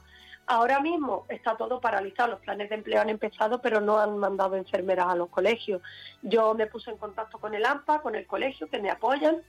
[0.47, 4.57] Ahora mismo está todo paralizado, los planes de empleo han empezado, pero no han mandado
[4.57, 5.81] enfermeras a los colegios.
[6.23, 9.43] Yo me puse en contacto con el AMPA, con el colegio, que me apoyan.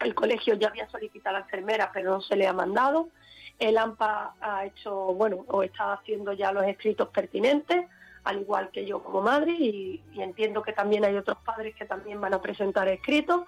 [0.00, 3.08] El colegio ya había solicitado a la enfermera, pero no se le ha mandado.
[3.58, 7.86] El AMPA ha hecho, bueno, o está haciendo ya los escritos pertinentes,
[8.22, 11.84] al igual que yo como madre, y, y entiendo que también hay otros padres que
[11.84, 13.42] también van a presentar escritos.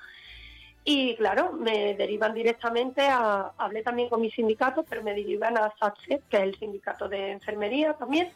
[0.85, 5.73] Y claro, me derivan directamente a, hablé también con mi sindicato, pero me derivan a
[5.79, 8.31] SATSE, que es el sindicato de enfermería también,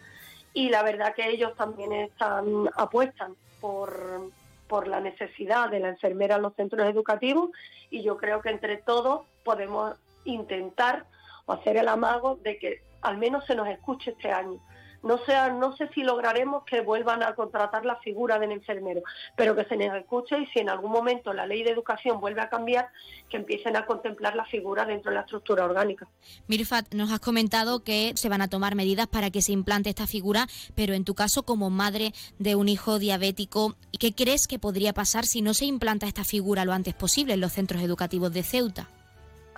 [0.54, 4.30] y la verdad que ellos también están apuestan por,
[4.66, 7.50] por la necesidad de la enfermera en los centros educativos.
[7.90, 11.04] Y yo creo que entre todos podemos intentar
[11.44, 14.58] o hacer el amago de que al menos se nos escuche este año
[15.02, 19.02] no, sea, no sé si lograremos que vuelvan a contratar la figura del enfermero,
[19.37, 22.40] pero que se les escuche y si en algún momento la ley de educación vuelve
[22.40, 22.88] a cambiar,
[23.28, 26.08] que empiecen a contemplar la figura dentro de la estructura orgánica.
[26.46, 30.06] Mirfat, nos has comentado que se van a tomar medidas para que se implante esta
[30.06, 34.92] figura, pero en tu caso, como madre de un hijo diabético, ¿qué crees que podría
[34.92, 38.42] pasar si no se implanta esta figura lo antes posible en los centros educativos de
[38.42, 38.88] Ceuta?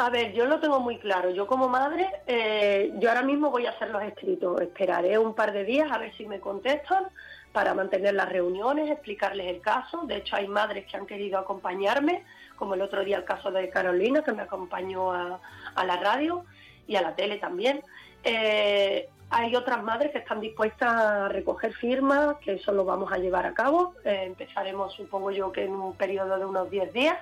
[0.00, 1.28] A ver, yo lo tengo muy claro.
[1.28, 4.58] Yo como madre, eh, yo ahora mismo voy a hacer los escritos.
[4.58, 7.04] Esperaré un par de días a ver si me contestan
[7.52, 10.06] para mantener las reuniones, explicarles el caso.
[10.06, 12.24] De hecho, hay madres que han querido acompañarme,
[12.56, 15.38] como el otro día el caso de Carolina, que me acompañó a,
[15.84, 16.46] la radio
[16.86, 17.82] y a la tele también.
[18.24, 23.18] Eh, hay otras madres que están dispuestas a recoger firmas, que eso lo vamos a
[23.18, 23.92] llevar a cabo.
[24.06, 27.18] Eh, empezaremos, supongo yo, que en un periodo de unos 10 días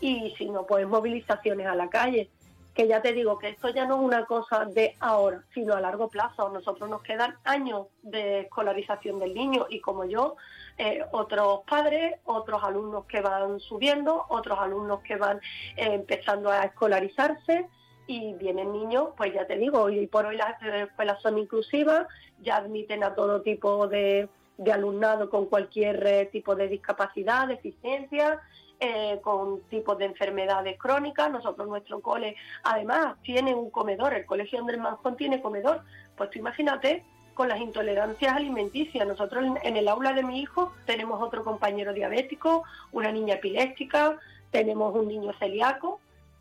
[0.00, 2.28] y si no, pues movilizaciones a la calle.
[2.74, 5.80] Que ya te digo que esto ya no es una cosa de ahora, sino a
[5.80, 6.48] largo plazo.
[6.50, 10.36] Nosotros nos quedan años de escolarización del niño y como yo,
[10.76, 15.38] eh, otros padres, otros alumnos que van subiendo, otros alumnos que van
[15.76, 17.66] eh, empezando a escolarizarse
[18.06, 22.06] y vienen niños, pues ya te digo, hoy por hoy las escuelas son inclusivas,
[22.40, 28.40] ya admiten a todo tipo de, de alumnado con cualquier eh, tipo de discapacidad, deficiencia,
[28.80, 31.30] eh, con tipos de enfermedades crónicas.
[31.30, 34.14] Nosotros, nuestro cole, además, tiene un comedor.
[34.14, 35.82] El Colegio Andrés Manjón tiene comedor.
[36.16, 37.04] Pues tú imagínate
[37.34, 39.06] con las intolerancias alimenticias.
[39.06, 44.18] Nosotros en el aula de mi hijo tenemos otro compañero diabético, una niña epiléptica,
[44.50, 46.00] tenemos un niño celíaco,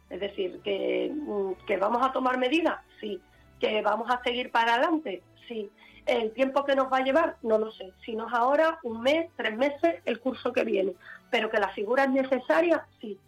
[0.09, 3.21] es decir, que, mm, que vamos a tomar medidas, sí,
[3.59, 5.69] que vamos a seguir para adelante, sí.
[6.05, 7.91] El tiempo que nos va a llevar, no lo sé.
[8.05, 10.93] Si no es ahora, un mes, tres meses, el curso que viene.
[11.29, 13.19] Pero que la figura es necesaria, sí.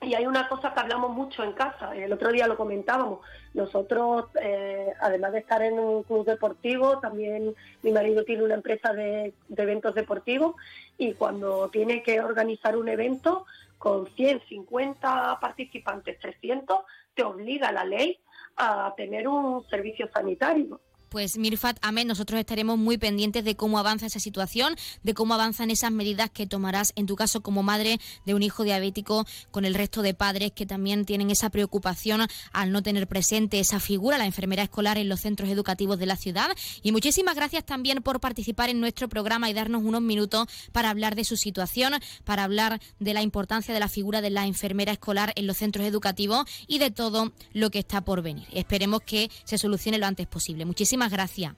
[0.00, 3.20] Y hay una cosa que hablamos mucho en casa, el otro día lo comentábamos,
[3.54, 8.92] nosotros, eh, además de estar en un club deportivo, también mi marido tiene una empresa
[8.92, 10.56] de, de, eventos deportivos
[10.98, 13.46] y cuando tiene que organizar un evento
[13.78, 16.80] con 150 participantes, 300,
[17.14, 18.18] te obliga la ley
[18.56, 20.80] a tener un servicio sanitario.
[21.14, 25.70] Pues Mirfat, amén, nosotros estaremos muy pendientes de cómo avanza esa situación, de cómo avanzan
[25.70, 29.74] esas medidas que tomarás en tu caso como madre de un hijo diabético con el
[29.74, 34.26] resto de padres que también tienen esa preocupación al no tener presente esa figura, la
[34.26, 36.48] enfermera escolar en los centros educativos de la ciudad.
[36.82, 41.14] Y muchísimas gracias también por participar en nuestro programa y darnos unos minutos para hablar
[41.14, 41.92] de su situación,
[42.24, 45.86] para hablar de la importancia de la figura de la enfermera escolar en los centros
[45.86, 48.48] educativos y de todo lo que está por venir.
[48.50, 50.64] Esperemos que se solucione lo antes posible.
[50.64, 51.54] Muchísimas gracias.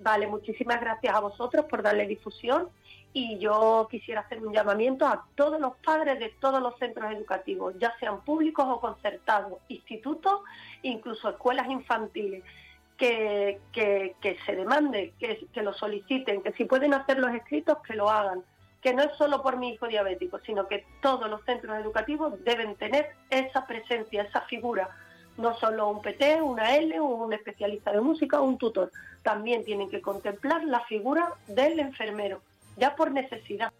[0.00, 2.68] Vale, muchísimas gracias a vosotros por darle difusión
[3.12, 7.74] y yo quisiera hacer un llamamiento a todos los padres de todos los centros educativos,
[7.78, 10.40] ya sean públicos o concertados, institutos,
[10.82, 12.42] incluso escuelas infantiles,
[12.96, 17.94] que, que, se demande, que, que lo soliciten, que si pueden hacer los escritos, que
[17.94, 18.42] lo hagan,
[18.80, 22.76] que no es solo por mi hijo diabético, sino que todos los centros educativos deben
[22.76, 24.88] tener esa presencia, esa figura
[25.36, 28.90] no solo un PT, una L, un especialista de música un tutor.
[29.22, 32.40] También tienen que contemplar la figura del enfermero,
[32.76, 33.72] ya por necesidad.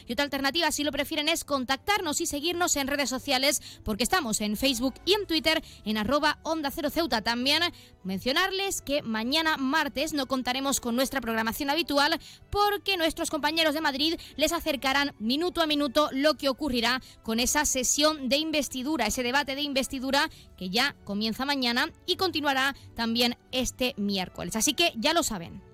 [0.07, 4.39] Y otra alternativa, si lo prefieren, es contactarnos y seguirnos en redes sociales, porque estamos
[4.39, 7.21] en Facebook y en Twitter en arroba onda cero ceuta.
[7.21, 7.61] También
[8.05, 12.19] mencionarles que mañana martes no contaremos con nuestra programación habitual
[12.49, 17.65] porque nuestros compañeros de Madrid les acercarán minuto a minuto lo que ocurrirá con esa
[17.65, 23.93] sesión de investidura, ese debate de investidura que ya comienza mañana y continuará también este
[23.97, 24.55] miércoles.
[24.55, 25.68] Así que ya lo saben.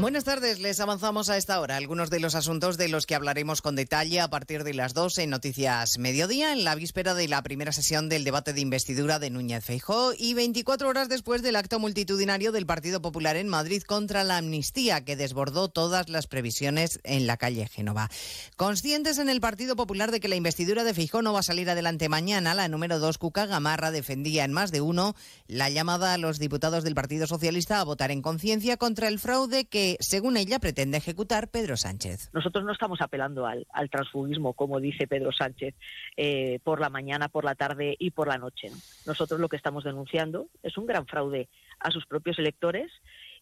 [0.00, 3.62] Buenas tardes, les avanzamos a esta hora algunos de los asuntos de los que hablaremos
[3.62, 7.42] con detalle a partir de las 2 en Noticias Mediodía, en la víspera de la
[7.42, 11.78] primera sesión del debate de investidura de Núñez Feijó y 24 horas después del acto
[11.78, 17.28] multitudinario del Partido Popular en Madrid contra la amnistía que desbordó todas las previsiones en
[17.28, 18.10] la calle Génova.
[18.56, 21.70] Conscientes en el Partido Popular de que la investidura de Feijó no va a salir
[21.70, 25.14] adelante mañana, la número 2, Cuca Gamarra, defendía en más de uno
[25.46, 29.66] la llamada a los diputados del Partido Socialista a votar en conciencia contra el fraude
[29.66, 32.30] que según ella, pretende ejecutar Pedro Sánchez.
[32.32, 35.74] Nosotros no estamos apelando al, al transfugismo, como dice Pedro Sánchez,
[36.16, 38.70] eh, por la mañana, por la tarde y por la noche.
[39.06, 41.48] Nosotros lo que estamos denunciando es un gran fraude
[41.80, 42.90] a sus propios electores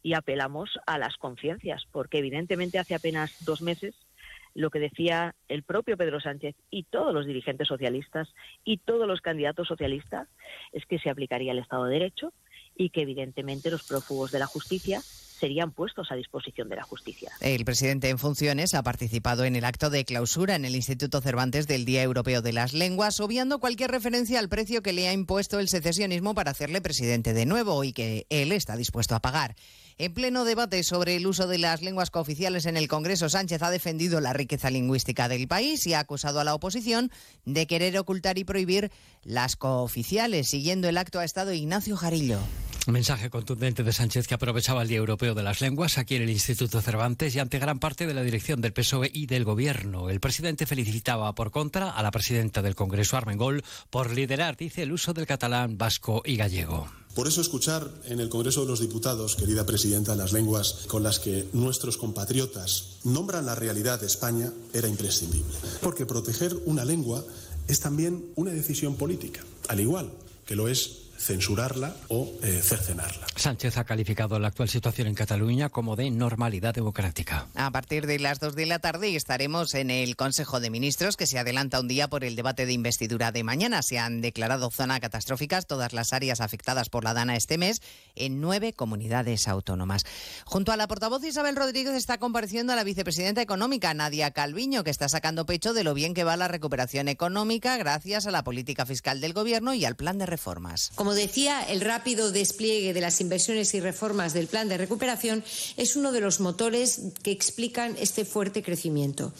[0.02, 3.94] y apelamos a las conciencias, porque evidentemente hace apenas dos meses
[4.54, 8.28] lo que decía el propio Pedro Sánchez y todos los dirigentes socialistas
[8.64, 10.28] y todos los candidatos socialistas
[10.72, 12.32] es que se aplicaría el Estado de Derecho
[12.76, 15.00] y que evidentemente los prófugos de la justicia
[15.42, 17.32] serían puestos a disposición de la justicia.
[17.40, 21.66] El presidente en funciones ha participado en el acto de clausura en el Instituto Cervantes
[21.66, 25.58] del Día Europeo de las Lenguas, obviando cualquier referencia al precio que le ha impuesto
[25.58, 29.56] el secesionismo para hacerle presidente de nuevo y que él está dispuesto a pagar.
[30.02, 33.70] En pleno debate sobre el uso de las lenguas cooficiales en el Congreso, Sánchez ha
[33.70, 37.12] defendido la riqueza lingüística del país y ha acusado a la oposición
[37.44, 38.90] de querer ocultar y prohibir
[39.22, 40.48] las cooficiales.
[40.48, 42.40] Siguiendo el acto ha estado Ignacio Jarillo.
[42.88, 46.30] Mensaje contundente de Sánchez que aprovechaba el Día Europeo de las Lenguas aquí en el
[46.30, 50.10] Instituto Cervantes y ante gran parte de la dirección del PSOE y del Gobierno.
[50.10, 54.90] El presidente felicitaba por contra a la presidenta del Congreso, Armengol, por liderar, dice, el
[54.90, 56.90] uso del catalán, vasco y gallego.
[57.14, 61.18] Por eso escuchar en el Congreso de los Diputados, querida presidenta, las lenguas con las
[61.18, 65.52] que nuestros compatriotas nombran la realidad de España era imprescindible.
[65.82, 67.22] Porque proteger una lengua
[67.68, 70.10] es también una decisión política, al igual
[70.46, 73.26] que lo es censurarla o eh, cercenarla.
[73.36, 77.46] Sánchez ha calificado la actual situación en Cataluña como de normalidad democrática.
[77.54, 81.26] A partir de las dos de la tarde estaremos en el Consejo de Ministros que
[81.26, 83.82] se adelanta un día por el debate de investidura de mañana.
[83.82, 87.80] Se han declarado zona catastróficas todas las áreas afectadas por la Dana este mes
[88.16, 90.04] en nueve comunidades autónomas.
[90.44, 94.90] Junto a la portavoz Isabel Rodríguez está compareciendo a la vicepresidenta económica Nadia Calviño que
[94.90, 98.86] está sacando pecho de lo bien que va la recuperación económica gracias a la política
[98.86, 100.90] fiscal del gobierno y al plan de reformas.
[100.94, 105.44] Como decía, el rápido despliegue de las inversiones y reformas del plan de recuperación
[105.76, 109.32] es uno de los motores que explican este fuerte crecimiento.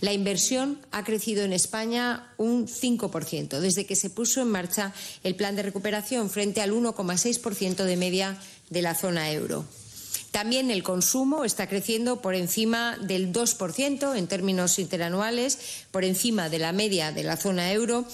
[0.00, 4.92] La inversión ha crecido en España un 5% desde que se puso en marcha
[5.24, 8.38] el plan de recuperación frente al 1,6% de media
[8.70, 9.64] de la zona euro.
[10.30, 15.58] También el consumo está creciendo por encima del 2% en términos interanuales,
[15.90, 18.04] por encima de la media de la zona euro.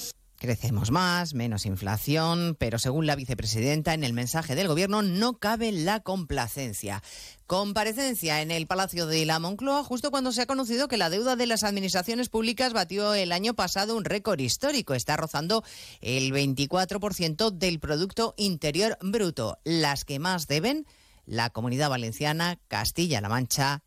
[0.45, 5.73] Crecemos más, menos inflación, pero según la vicepresidenta, en el mensaje del Gobierno no cabe
[5.73, 7.03] la complacencia.
[7.47, 11.37] Comparecencia en el Palacio de la Moncloa justo cuando se ha conocido que la deuda
[11.37, 14.93] de las administraciones públicas batió el año pasado un récord histórico.
[14.93, 15.65] Está rozando
[16.03, 19.57] el 24% del Producto Interior Bruto.
[19.65, 20.87] Las que más deben,
[21.25, 23.83] la Comunidad Valenciana, Castilla-La Mancha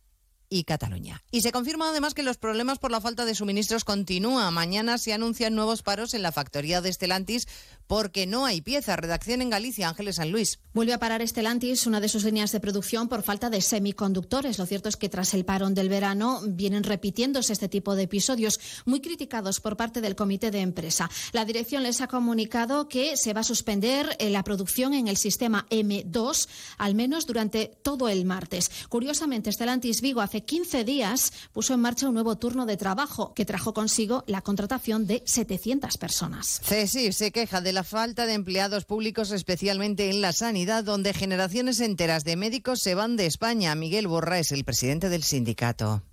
[0.49, 1.23] y Cataluña.
[1.31, 4.53] Y se confirma además que los problemas por la falta de suministros continúan.
[4.53, 7.47] Mañana se anuncian nuevos paros en la factoría de Estelantis
[7.87, 8.99] porque no hay piezas.
[8.99, 10.59] Redacción en Galicia, Ángeles San Luis.
[10.73, 14.59] Vuelve a parar Estelantis, una de sus líneas de producción, por falta de semiconductores.
[14.59, 18.59] Lo cierto es que tras el parón del verano vienen repitiéndose este tipo de episodios
[18.85, 21.09] muy criticados por parte del comité de empresa.
[21.31, 25.17] La dirección les ha comunicado que se va a suspender eh, la producción en el
[25.17, 28.69] sistema M2, al menos durante todo el martes.
[28.89, 33.45] Curiosamente, Estelantis Vigo hace 15 días puso en marcha un nuevo turno de trabajo que
[33.45, 36.61] trajo consigo la contratación de 700 personas.
[36.63, 41.79] CESIF se queja de la falta de empleados públicos, especialmente en la sanidad, donde generaciones
[41.79, 43.75] enteras de médicos se van de España.
[43.75, 46.03] Miguel Borra es el presidente del sindicato.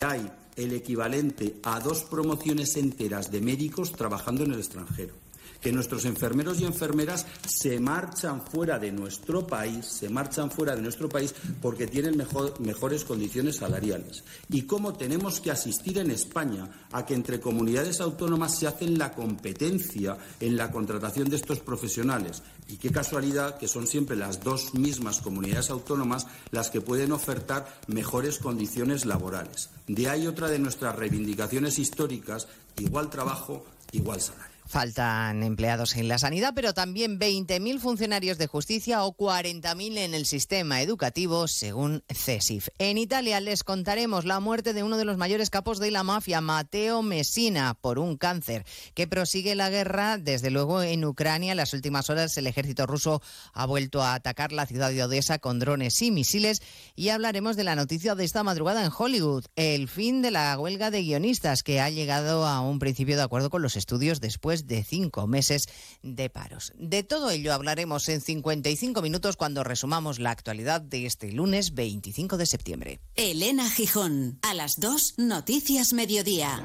[0.00, 5.23] Hay el equivalente a dos promociones enteras de médicos trabajando en el extranjero
[5.64, 10.82] que nuestros enfermeros y enfermeras se marchan fuera de nuestro país, se marchan fuera de
[10.82, 14.24] nuestro país porque tienen mejor, mejores condiciones salariales.
[14.50, 19.14] Y cómo tenemos que asistir en España a que entre comunidades autónomas se hacen la
[19.14, 22.42] competencia en la contratación de estos profesionales.
[22.68, 27.80] Y qué casualidad que son siempre las dos mismas comunidades autónomas las que pueden ofertar
[27.86, 29.70] mejores condiciones laborales.
[29.86, 34.53] De ahí otra de nuestras reivindicaciones históricas, igual trabajo, igual salario.
[34.66, 40.24] Faltan empleados en la sanidad, pero también 20.000 funcionarios de justicia o 40.000 en el
[40.24, 42.68] sistema educativo, según CESIF.
[42.78, 46.40] En Italia les contaremos la muerte de uno de los mayores capos de la mafia,
[46.40, 50.16] Matteo Messina, por un cáncer, que prosigue la guerra.
[50.16, 53.20] Desde luego, en Ucrania, en las últimas horas, el ejército ruso
[53.52, 56.62] ha vuelto a atacar la ciudad de Odessa con drones y misiles.
[56.96, 60.90] Y hablaremos de la noticia de esta madrugada en Hollywood, el fin de la huelga
[60.90, 64.84] de guionistas, que ha llegado a un principio de acuerdo con los estudios después de
[64.84, 65.68] cinco meses
[66.02, 66.72] de paros.
[66.76, 72.36] De todo ello hablaremos en 55 minutos cuando resumamos la actualidad de este lunes 25
[72.36, 73.00] de septiembre.
[73.16, 76.62] Elena Gijón, a las 2, Noticias Mediodía.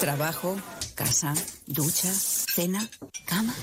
[0.00, 0.56] Trabajo,
[0.94, 1.34] casa,
[1.66, 2.88] ducha, cena,
[3.26, 3.54] cama.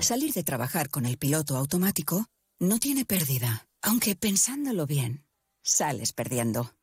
[0.00, 2.26] Salir de trabajar con el piloto automático
[2.58, 5.24] no tiene pérdida, aunque pensándolo bien,
[5.62, 6.74] sales perdiendo.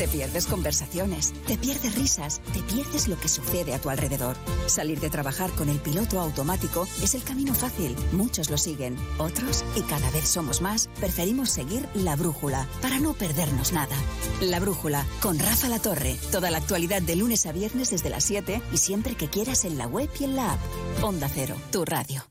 [0.00, 4.34] Te pierdes conversaciones, te pierdes risas, te pierdes lo que sucede a tu alrededor.
[4.64, 7.94] Salir de trabajar con el piloto automático es el camino fácil.
[8.12, 13.12] Muchos lo siguen, otros, y cada vez somos más, preferimos seguir la brújula para no
[13.12, 13.94] perdernos nada.
[14.40, 16.16] La brújula con Rafa La Torre.
[16.32, 19.76] Toda la actualidad de lunes a viernes desde las 7 y siempre que quieras en
[19.76, 20.60] la web y en la app.
[21.02, 22.24] Onda Cero, tu radio.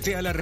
[0.00, 0.32] Únete a la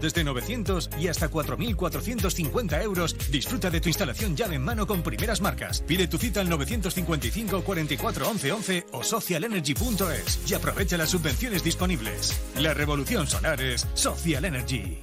[0.00, 5.40] Desde 900 y hasta 4.450 euros, disfruta de tu instalación llave en mano con primeras
[5.40, 5.80] marcas.
[5.82, 12.36] Pide tu cita al 955 44 11 11 o socialenergy.es y aprovecha las subvenciones disponibles.
[12.56, 14.98] La revolución solar es Social Energy.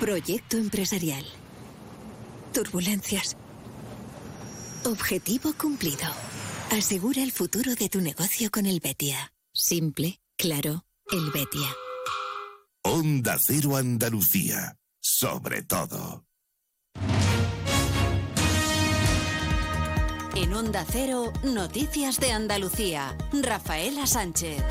[0.00, 1.24] Proyecto empresarial.
[2.54, 3.36] Turbulencias.
[4.84, 6.08] Objetivo cumplido.
[6.72, 9.34] Asegura el futuro de tu negocio con el Betia.
[9.52, 11.68] Simple, claro, el Betia.
[12.82, 14.78] Onda Cero Andalucía.
[14.98, 16.24] Sobre todo.
[20.34, 23.18] En Onda Cero, Noticias de Andalucía.
[23.34, 24.62] Rafaela Sánchez.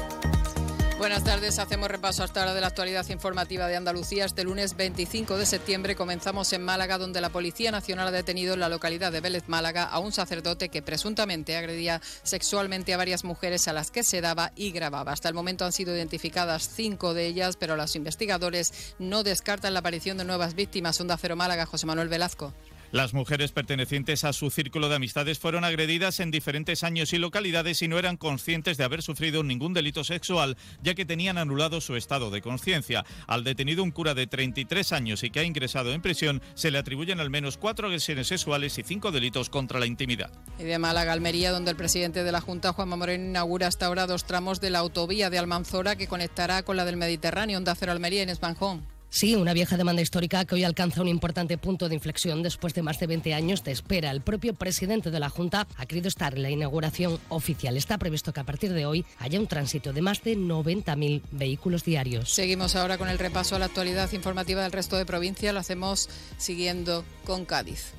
[1.02, 4.24] Buenas tardes, hacemos repaso hasta ahora de la actualidad informativa de Andalucía.
[4.24, 8.60] Este lunes 25 de septiembre comenzamos en Málaga, donde la Policía Nacional ha detenido en
[8.60, 13.68] la localidad de Vélez, Málaga, a un sacerdote que presuntamente agredía sexualmente a varias mujeres
[13.68, 15.12] a las que se daba y grababa.
[15.12, 19.80] Hasta el momento han sido identificadas cinco de ellas, pero los investigadores no descartan la
[19.80, 21.02] aparición de nuevas víctimas.
[21.02, 22.54] Onda Cero Málaga, José Manuel Velazco.
[22.92, 27.82] Las mujeres pertenecientes a su círculo de amistades fueron agredidas en diferentes años y localidades
[27.82, 31.96] y no eran conscientes de haber sufrido ningún delito sexual, ya que tenían anulado su
[31.96, 33.06] estado de conciencia.
[33.28, 36.80] Al detenido un cura de 33 años y que ha ingresado en prisión, se le
[36.80, 40.30] atribuyen al menos cuatro agresiones sexuales y cinco delitos contra la intimidad.
[40.60, 44.06] Y de Málaga, Almería, donde el presidente de la Junta, Juanma Moreno, inaugura hasta ahora
[44.06, 47.94] dos tramos de la autovía de Almanzora que conectará con la del Mediterráneo, Onda Cero
[47.94, 48.86] Almería en Espanjón.
[49.14, 52.82] Sí, una vieja demanda histórica que hoy alcanza un importante punto de inflexión después de
[52.82, 54.10] más de 20 años de espera.
[54.10, 57.76] El propio presidente de la Junta ha querido estar en la inauguración oficial.
[57.76, 61.84] Está previsto que a partir de hoy haya un tránsito de más de 90.000 vehículos
[61.84, 62.32] diarios.
[62.32, 65.54] Seguimos ahora con el repaso a la actualidad informativa del resto de provincias.
[65.54, 66.08] Lo hacemos
[66.38, 67.92] siguiendo con Cádiz.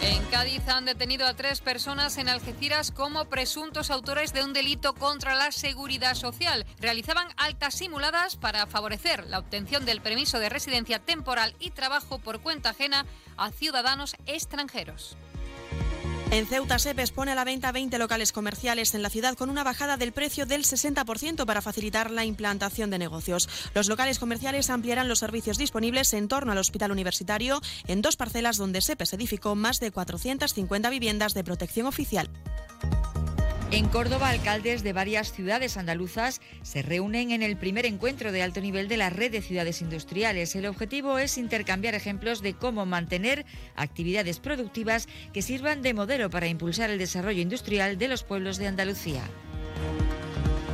[0.00, 4.94] En Cádiz han detenido a tres personas en Algeciras como presuntos autores de un delito
[4.94, 6.64] contra la seguridad social.
[6.78, 12.40] Realizaban altas simuladas para favorecer la obtención del permiso de residencia temporal y trabajo por
[12.40, 13.06] cuenta ajena
[13.36, 15.16] a ciudadanos extranjeros.
[16.30, 19.64] En Ceuta se expone a la venta 20 locales comerciales en la ciudad con una
[19.64, 23.48] bajada del precio del 60% para facilitar la implantación de negocios.
[23.74, 28.58] Los locales comerciales ampliarán los servicios disponibles en torno al hospital universitario en dos parcelas
[28.58, 32.28] donde SEPES edificó más de 450 viviendas de protección oficial.
[33.70, 38.62] En Córdoba, alcaldes de varias ciudades andaluzas se reúnen en el primer encuentro de alto
[38.62, 40.56] nivel de la red de ciudades industriales.
[40.56, 43.44] El objetivo es intercambiar ejemplos de cómo mantener
[43.76, 48.68] actividades productivas que sirvan de modelo para impulsar el desarrollo industrial de los pueblos de
[48.68, 49.22] Andalucía.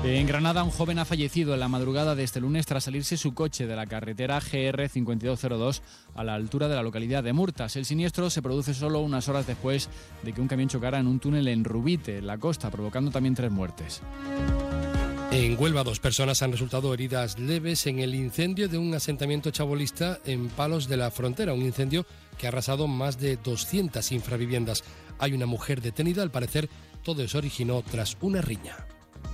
[0.04, 3.32] En Granada, un joven ha fallecido en la madrugada de este lunes tras salirse su
[3.32, 5.82] coche de la carretera GR 5202
[6.14, 7.74] a la altura de la localidad de Murtas.
[7.76, 9.88] El siniestro se produce solo unas horas después
[10.22, 13.34] de que un camión chocara en un túnel en Rubite, en la costa, provocando también
[13.34, 14.02] tres muertes.
[15.30, 20.18] En Huelva, dos personas han resultado heridas leves en el incendio de un asentamiento chabolista
[20.26, 22.04] en Palos de la Frontera, un incendio
[22.36, 24.84] que ha arrasado más de 200 infraviviendas.
[25.18, 26.68] Hay una mujer detenida, al parecer
[27.02, 28.76] todo se originó tras una riña.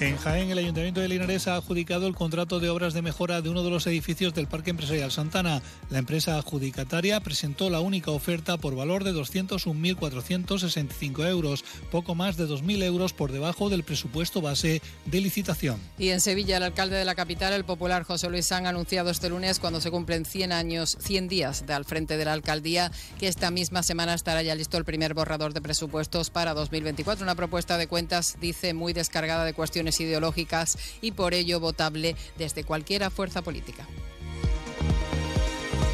[0.00, 3.50] En Jaén, el Ayuntamiento de Linares ha adjudicado el contrato de obras de mejora de
[3.50, 5.60] uno de los edificios del Parque Empresarial Santana.
[5.90, 12.46] La empresa adjudicataria presentó la única oferta por valor de 201.465 euros, poco más de
[12.46, 15.78] 2.000 euros por debajo del presupuesto base de licitación.
[15.98, 19.10] Y en Sevilla, el alcalde de la capital, el popular José Luis San, ha anunciado
[19.10, 22.90] este lunes, cuando se cumplen 100 años, 100 días de al frente de la alcaldía,
[23.18, 27.22] que esta misma semana estará ya listo el primer borrador de presupuestos para 2024.
[27.22, 32.62] Una propuesta de cuentas, dice, muy descargada de cuestiones ideológicas y por ello votable desde
[32.62, 33.86] cualquier fuerza política.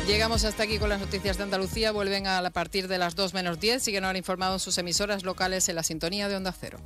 [0.07, 1.91] Llegamos hasta aquí con las noticias de Andalucía.
[1.91, 3.83] Vuelven a partir de las 2 menos 10.
[3.83, 6.79] Siguen ahora informados sus emisoras locales en la sintonía de Onda Cero.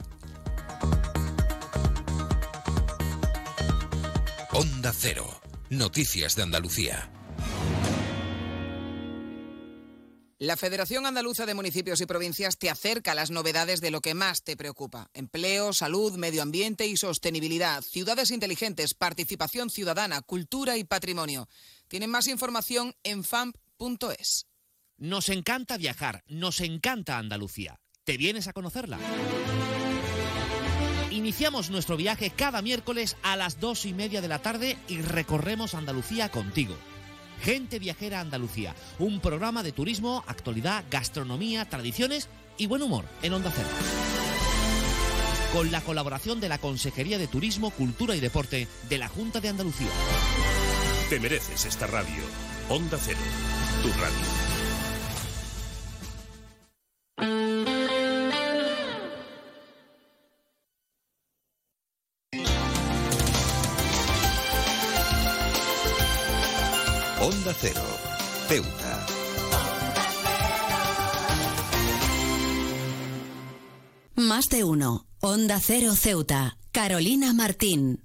[4.52, 5.40] Onda Cero.
[5.68, 7.10] Noticias de Andalucía.
[10.40, 14.14] La Federación Andaluza de Municipios y Provincias te acerca a las novedades de lo que
[14.14, 15.10] más te preocupa.
[15.12, 21.46] Empleo, salud, medio ambiente y sostenibilidad, ciudades inteligentes, participación ciudadana, cultura y patrimonio.
[21.88, 24.46] Tienen más información en famp.es.
[24.96, 27.78] Nos encanta viajar, nos encanta Andalucía.
[28.04, 28.98] ¿Te vienes a conocerla?
[31.10, 35.74] Iniciamos nuestro viaje cada miércoles a las dos y media de la tarde y recorremos
[35.74, 36.78] Andalucía contigo.
[37.42, 42.28] Gente Viajera Andalucía, un programa de turismo, actualidad, gastronomía, tradiciones
[42.58, 43.68] y buen humor en Onda Cero.
[45.52, 49.48] Con la colaboración de la Consejería de Turismo, Cultura y Deporte de la Junta de
[49.48, 49.88] Andalucía.
[51.08, 52.22] Te mereces esta radio.
[52.68, 53.18] Onda Cero,
[53.82, 54.49] tu radio.
[67.62, 67.82] Cero,
[68.48, 69.06] Ceuta.
[74.14, 75.06] Más de uno.
[75.20, 76.56] Onda Cero Ceuta.
[76.72, 78.02] Carolina Martín.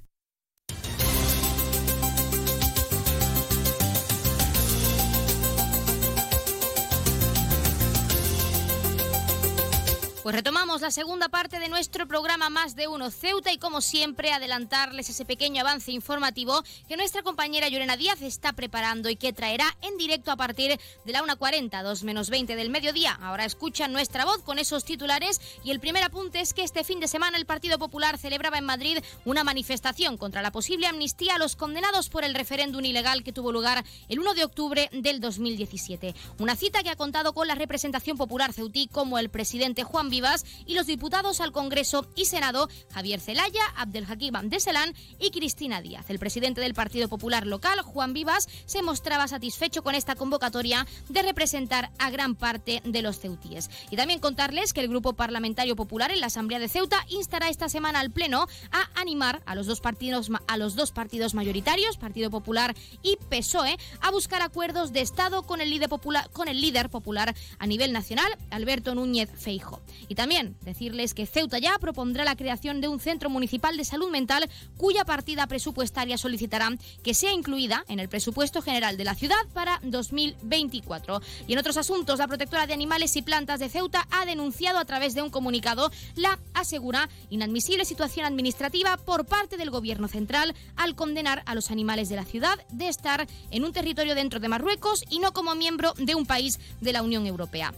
[10.25, 14.33] Pues retomamos la segunda parte de nuestro programa Más de Uno Ceuta y como siempre
[14.33, 19.65] adelantarles ese pequeño avance informativo que nuestra compañera Llorena Díaz está preparando y que traerá
[19.81, 23.17] en directo a partir de la 1.40, 2 menos 20 del mediodía.
[23.21, 26.99] Ahora escuchan nuestra voz con esos titulares y el primer apunte es que este fin
[26.99, 31.39] de semana el Partido Popular celebraba en Madrid una manifestación contra la posible amnistía a
[31.39, 36.13] los condenados por el referéndum ilegal que tuvo lugar el 1 de octubre del 2017.
[36.39, 40.43] Una cita que ha contado con la representación popular ceutí como el presidente Juan Vivas
[40.65, 46.09] y los diputados al Congreso y Senado Javier Zelaya, Abdelhakim Abdeselán y Cristina Díaz.
[46.09, 51.21] El presidente del Partido Popular local, Juan Vivas, se mostraba satisfecho con esta convocatoria de
[51.21, 53.69] representar a gran parte de los ceutíes.
[53.89, 57.69] Y también contarles que el Grupo Parlamentario Popular en la Asamblea de Ceuta instará esta
[57.69, 62.29] semana al Pleno a animar a los dos partidos, a los dos partidos mayoritarios, Partido
[62.29, 66.89] Popular y PSOE, a buscar acuerdos de Estado con el líder popular, con el líder
[66.89, 69.81] popular a nivel nacional, Alberto Núñez Feijo.
[70.07, 74.09] Y también decirles que Ceuta ya propondrá la creación de un centro municipal de salud
[74.09, 76.55] mental cuya partida presupuestaria solicitará
[77.03, 81.21] que sea incluida en el presupuesto general de la ciudad para 2024.
[81.47, 84.85] Y en otros asuntos, la protectora de animales y plantas de Ceuta ha denunciado a
[84.85, 90.95] través de un comunicado la asegura inadmisible situación administrativa por parte del gobierno central al
[90.95, 95.03] condenar a los animales de la ciudad de estar en un territorio dentro de Marruecos
[95.09, 97.73] y no como miembro de un país de la Unión Europea.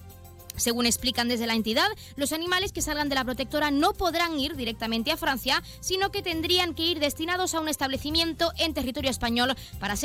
[0.57, 4.55] Según explican desde la entidad, los animales que salgan de la protectora no podrán ir
[4.55, 9.55] directamente a Francia, sino que tendrían que ir destinados a un establecimiento en territorio español
[9.79, 9.95] para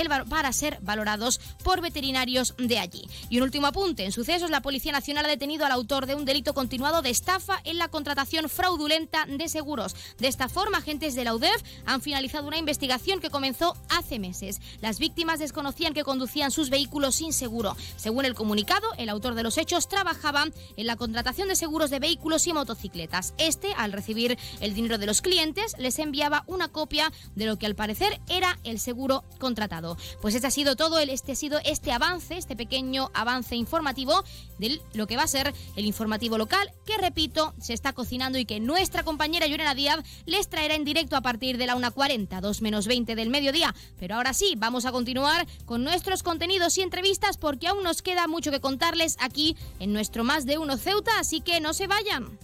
[0.53, 3.09] ser, valorados por veterinarios de allí.
[3.31, 6.25] Y un último apunte, en sucesos la Policía Nacional ha detenido al autor de un
[6.25, 9.97] delito continuado de estafa en la contratación fraudulenta de seguros.
[10.19, 14.61] De esta forma, agentes de la UDEF han finalizado una investigación que comenzó hace meses.
[14.81, 17.77] Las víctimas desconocían que conducían sus vehículos sin seguro.
[17.97, 20.42] Según el comunicado, el autor de los hechos trabajaba
[20.77, 23.35] en la contratación de seguros de vehículos y motocicletas.
[23.39, 27.67] Este, al recibir el dinero de los clientes, les enviaba una copia de lo que
[27.67, 29.97] al parecer era el seguro contratado.
[30.21, 34.25] Pues este ha sido todo, el, este ha sido este avance, este pequeño avance informativo
[34.59, 38.45] de lo que va a ser el informativo local, que repito, se está cocinando y
[38.45, 42.63] que nuestra compañera Llorena Díaz les traerá en directo a partir de la 1.40, 2
[42.63, 43.75] menos 20 del mediodía.
[43.99, 48.27] Pero ahora sí, vamos a continuar con nuestros contenidos y entrevistas porque aún nos queda
[48.27, 52.39] mucho que contarles aquí en nuestro más de uno Ceuta, así que no se vayan.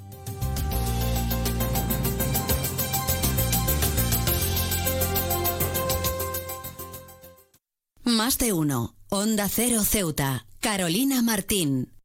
[8.03, 8.95] Más de uno.
[9.09, 10.45] Onda Cero Ceuta.
[10.61, 11.98] Carolina Martín.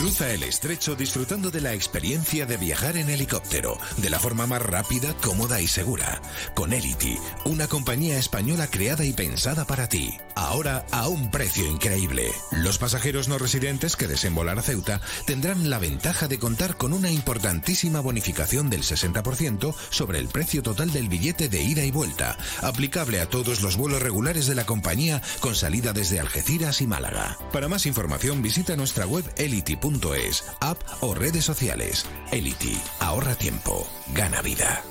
[0.00, 4.62] Cruza el estrecho disfrutando de la experiencia de viajar en helicóptero, de la forma más
[4.62, 6.22] rápida, cómoda y segura.
[6.54, 10.16] Con Elity, una compañía española creada y pensada para ti.
[10.34, 12.32] Ahora a un precio increíble.
[12.50, 17.10] Los pasajeros no residentes que deseen a Ceuta tendrán la ventaja de contar con una
[17.10, 23.20] importantísima bonificación del 60% sobre el precio total del billete de ida y vuelta, aplicable
[23.20, 27.36] a todos los vuelos regulares de la compañía con salida desde Algeciras y Málaga.
[27.52, 32.06] Para más información visita nuestra web elity.com es, app o redes sociales.
[32.30, 34.84] Elity, ahorra tiempo, gana vida.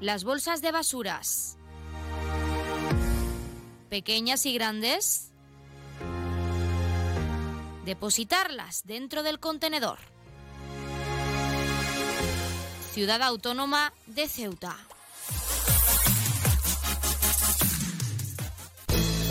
[0.00, 1.56] Las bolsas de basuras.
[3.88, 5.30] Pequeñas y grandes.
[7.84, 9.98] Depositarlas dentro del contenedor.
[12.92, 14.76] Ciudad Autónoma de Ceuta.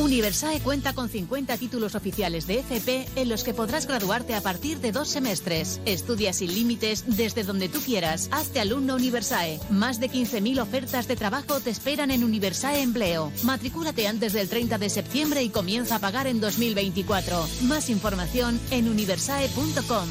[0.03, 4.79] Universae cuenta con 50 títulos oficiales de FP en los que podrás graduarte a partir
[4.79, 5.79] de dos semestres.
[5.85, 8.27] Estudia sin límites desde donde tú quieras.
[8.31, 9.59] Hazte alumno Universae.
[9.69, 13.31] Más de 15.000 ofertas de trabajo te esperan en Universae Empleo.
[13.43, 17.47] Matricúlate antes del 30 de septiembre y comienza a pagar en 2024.
[17.63, 20.09] Más información en universae.com.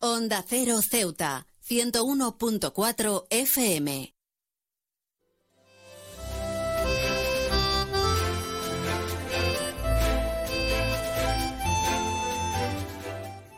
[0.00, 4.14] Onda Cero Ceuta 101.4 FM.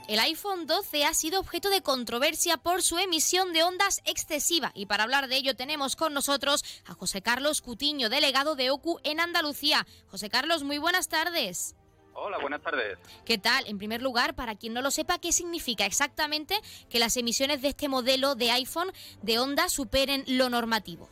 [0.07, 4.87] El iPhone 12 ha sido objeto de controversia por su emisión de ondas excesiva y
[4.87, 9.19] para hablar de ello tenemos con nosotros a José Carlos Cutiño, delegado de OCU en
[9.19, 9.85] Andalucía.
[10.07, 11.75] José Carlos, muy buenas tardes.
[12.19, 12.97] Hola, buenas tardes.
[13.27, 13.67] ¿Qué tal?
[13.67, 16.57] En primer lugar, para quien no lo sepa, ¿qué significa exactamente
[16.89, 18.91] que las emisiones de este modelo de iPhone
[19.21, 21.11] de onda superen lo normativo?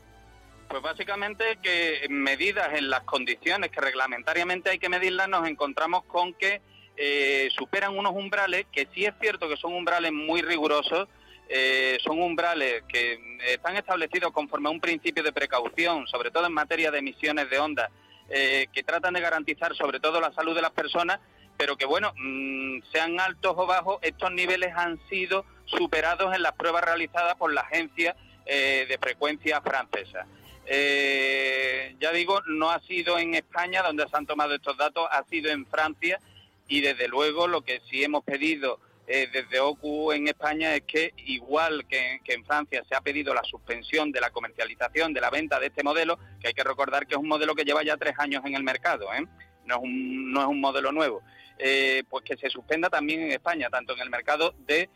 [0.67, 6.33] Pues básicamente que medidas en las condiciones que reglamentariamente hay que medirlas, nos encontramos con
[6.33, 6.63] que
[6.97, 11.07] eh, superan unos umbrales que sí es cierto que son umbrales muy rigurosos,
[11.51, 16.55] eh, son umbrales que están establecidos conforme a un principio de precaución, sobre todo en
[16.55, 17.91] materia de emisiones de onda
[18.29, 21.21] eh, que tratan de garantizar sobre todo la salud de las personas,
[21.57, 26.53] pero que bueno, mm, sean altos o bajos, estos niveles han sido superados en las
[26.53, 28.17] pruebas realizadas por la agencia
[28.47, 30.27] eh, de frecuencia francesa.
[30.67, 35.25] Eh, ya digo, no ha sido en España donde se han tomado estos datos, ha
[35.25, 36.21] sido en Francia
[36.69, 41.13] y desde luego lo que sí hemos pedido eh, desde OCU en España es que,
[41.27, 45.61] igual que, en Francia se ha pedido la suspensión de la comercialización, de la venta
[45.61, 48.15] de este modelo, que hay que recordar que es un modelo que lleva ya tres
[48.19, 49.27] años en el mercado, ¿eh?
[49.67, 51.23] no, es un, no es un modelo nuevo,
[51.59, 54.89] eh, pues que se suspenda también en España, tanto en el mercado de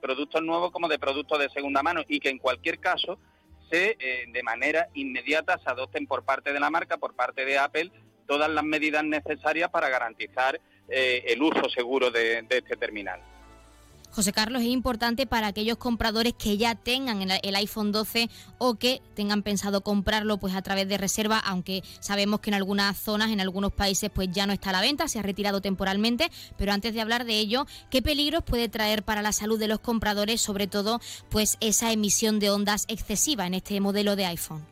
[0.00, 3.20] productos nuevos como de productos de segunda mano, y que en cualquier caso
[3.70, 3.96] se,
[4.26, 7.92] de manera inmediata se adopten por parte de la marca, por parte de Apple,
[8.26, 13.22] todas las medidas necesarias para garantizar el uso seguro de este terminal.
[14.10, 19.02] José Carlos, es importante para aquellos compradores que ya tengan el iPhone 12 o que
[19.14, 23.40] tengan pensado comprarlo pues a través de reserva, aunque sabemos que en algunas zonas, en
[23.40, 26.94] algunos países pues ya no está a la venta, se ha retirado temporalmente, pero antes
[26.94, 30.66] de hablar de ello, ¿qué peligros puede traer para la salud de los compradores, sobre
[30.66, 34.64] todo pues esa emisión de ondas excesiva en este modelo de iPhone?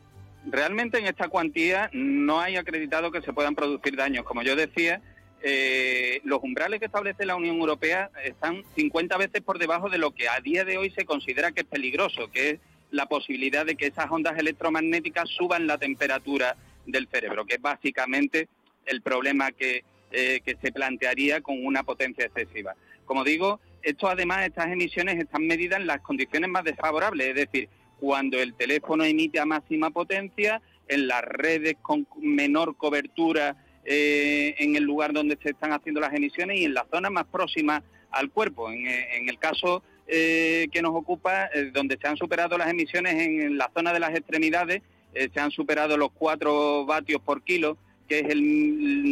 [0.47, 4.25] Realmente en esta cuantía no hay acreditado que se puedan producir daños.
[4.25, 5.01] Como yo decía,
[5.47, 10.09] eh, los umbrales que establece la Unión Europea están 50 veces por debajo de lo
[10.09, 13.75] que a día de hoy se considera que es peligroso, que es la posibilidad de
[13.75, 16.55] que esas ondas electromagnéticas suban la temperatura
[16.87, 18.49] del cerebro, que es básicamente
[18.87, 22.73] el problema que, eh, se plantearía con una potencia excesiva.
[23.05, 27.69] Como digo, esto además, estas emisiones están medidas en las condiciones más desfavorables, es decir,
[27.99, 33.55] cuando el teléfono emite a máxima potencia, en las redes con menor cobertura
[33.85, 37.25] eh, en el lugar donde se están haciendo las emisiones y en la zona más
[37.25, 38.71] próxima al cuerpo.
[38.71, 43.57] En, eh, el caso eh, que nos ocupa, donde se han superado las emisiones en,
[43.57, 44.81] la zona de las extremidades,
[45.13, 47.77] se han superado los 4 vatios por kilo,
[48.09, 48.41] que es el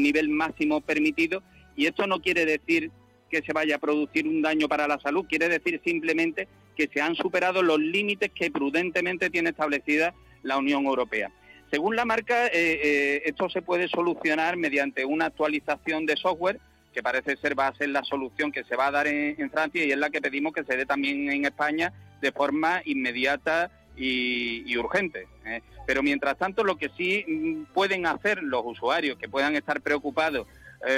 [0.02, 1.42] nivel máximo permitido,
[1.78, 2.92] y esto no quiere decir
[3.30, 7.00] que se vaya a producir un daño para la salud, quiere decir simplemente que se
[7.00, 10.14] han superado los límites que prudentemente tiene establecida
[10.44, 11.32] la Unión Europea.
[11.74, 16.60] Según la marca, eh, eh, esto se puede solucionar mediante una actualización de software
[16.94, 19.84] que parece ser va a ser la solución que se va a dar en, Francia
[19.84, 24.78] y es la que pedimos que se dé también en España de forma inmediata y,
[24.78, 25.28] urgente.
[25.48, 25.64] ¿eh?
[25.88, 30.46] Pero mientras tanto, lo que sí mm, pueden hacer los usuarios que puedan estar preocupados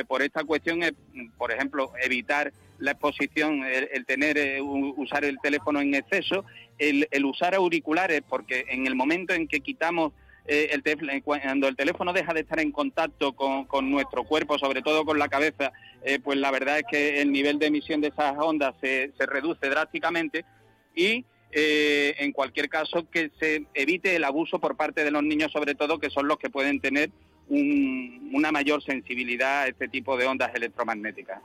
[0.07, 0.93] por esta cuestión es,
[1.37, 6.45] por ejemplo, evitar la exposición, el, tener, eh, usar el teléfono en exceso,
[6.77, 10.13] el, usar auriculares, porque en el momento en que quitamos
[10.47, 14.81] eh, el teléfono, cuando el teléfono deja de estar en contacto con, nuestro cuerpo, sobre
[14.81, 15.71] todo con la cabeza,
[16.03, 19.25] eh, pues la verdad es que el nivel de emisión de esas ondas se, se
[19.25, 20.45] reduce drásticamente
[20.95, 21.25] y
[21.57, 25.99] en cualquier caso que se evite el abuso por parte de los niños, sobre todo
[25.99, 27.11] que son los que pueden tener
[27.47, 31.39] una mayor sensibilidad a este tipo de ondas electromagnéticas.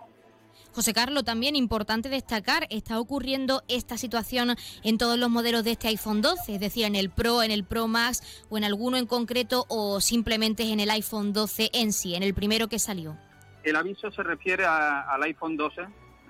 [0.73, 4.55] José Carlos, también importante destacar, está ocurriendo esta situación
[4.85, 7.65] en todos los modelos de este iPhone 12, es decir, en el Pro, en el
[7.65, 12.15] Pro Max o en alguno en concreto o simplemente en el iPhone 12 en sí,
[12.15, 13.17] en el primero que salió.
[13.65, 15.83] El aviso se refiere al iPhone 12,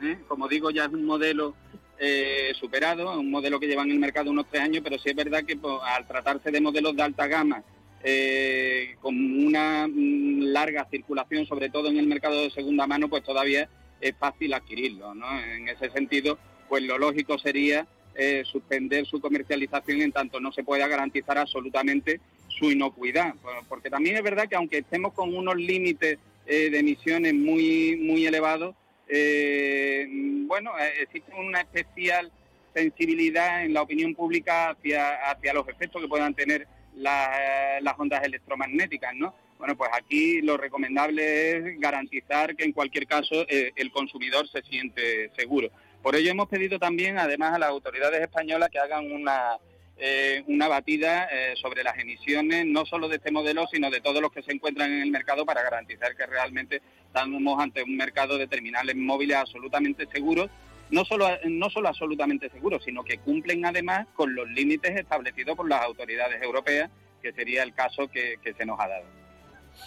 [0.03, 0.19] ¿eh?
[0.27, 1.55] como digo, ya es un modelo
[1.99, 5.15] eh, superado, un modelo que lleva en el mercado unos tres años, pero sí es
[5.15, 7.63] verdad que pues, al tratarse de modelos de alta gama,
[8.03, 13.23] eh, con una mm, larga circulación, sobre todo en el mercado de segunda mano, pues
[13.23, 13.69] todavía
[14.01, 15.15] es fácil adquirirlo.
[15.15, 15.27] ¿no?
[15.41, 16.39] En ese sentido,
[16.69, 22.21] pues lo lógico sería eh, suspender su comercialización en tanto no se pueda garantizar absolutamente
[22.49, 23.35] su inocuidad.
[23.69, 28.27] Porque también es verdad que aunque estemos con unos límites eh, de emisiones muy, muy
[28.27, 28.75] elevados,
[29.09, 30.07] eh,
[30.47, 32.31] bueno, existe una especial
[32.75, 39.15] sensibilidad en la opinión pública hacia, hacia los efectos que puedan tener las ondas electromagnéticas,
[39.15, 39.35] ¿no?
[39.61, 44.63] Bueno, pues aquí lo recomendable es garantizar que en cualquier caso eh, el consumidor se
[44.63, 45.69] siente seguro.
[46.03, 49.59] Por ello hemos pedido también, además, a las autoridades españolas que hagan una,
[49.99, 54.23] eh, una batida eh, sobre las emisiones, no solo de este modelo, sino de todos
[54.23, 58.39] los que se encuentran en el mercado para garantizar que realmente estamos ante un mercado
[58.39, 60.49] de terminales móviles absolutamente seguros,
[60.91, 65.69] no solo, no solo absolutamente seguros, sino que cumplen además con los límites establecidos por
[65.69, 66.91] las autoridades europeas,
[67.21, 69.20] que sería el caso que se nos ha dado.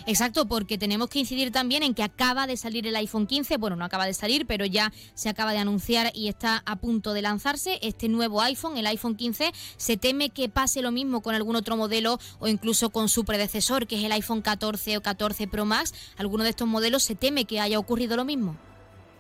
[0.06, 3.76] Exacto, porque tenemos que incidir también en que acaba de salir el iPhone 15, bueno,
[3.76, 7.22] no acaba de salir, pero ya se acaba de anunciar y está a punto de
[7.22, 9.52] lanzarse este nuevo iPhone, el iPhone 15.
[9.78, 13.88] Se teme que pase lo mismo con algún otro modelo o incluso con su predecesor,
[13.88, 15.94] que es el iPhone 14 o 14 Pro Max.
[16.18, 18.58] ¿Alguno de estos modelos se teme que haya ocurrido lo mismo?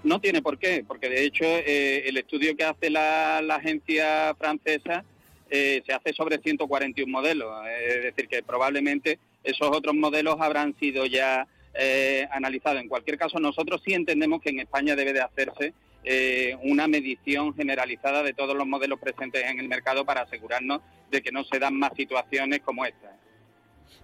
[0.03, 5.05] No tiene por qué, porque de hecho eh, el estudio que hace la, agencia francesa
[5.49, 7.49] eh, se hace sobre 141 modelos,
[7.88, 12.82] es decir, que probablemente esos otros modelos habrán sido ya eh, analizados.
[12.82, 15.74] En cualquier caso, nosotros sí entendemos que en España debe de hacerse
[16.04, 21.22] eh, una medición generalizada de todos los modelos presentes en el mercado para asegurarnos de
[21.22, 23.16] que no se dan más situaciones como esta.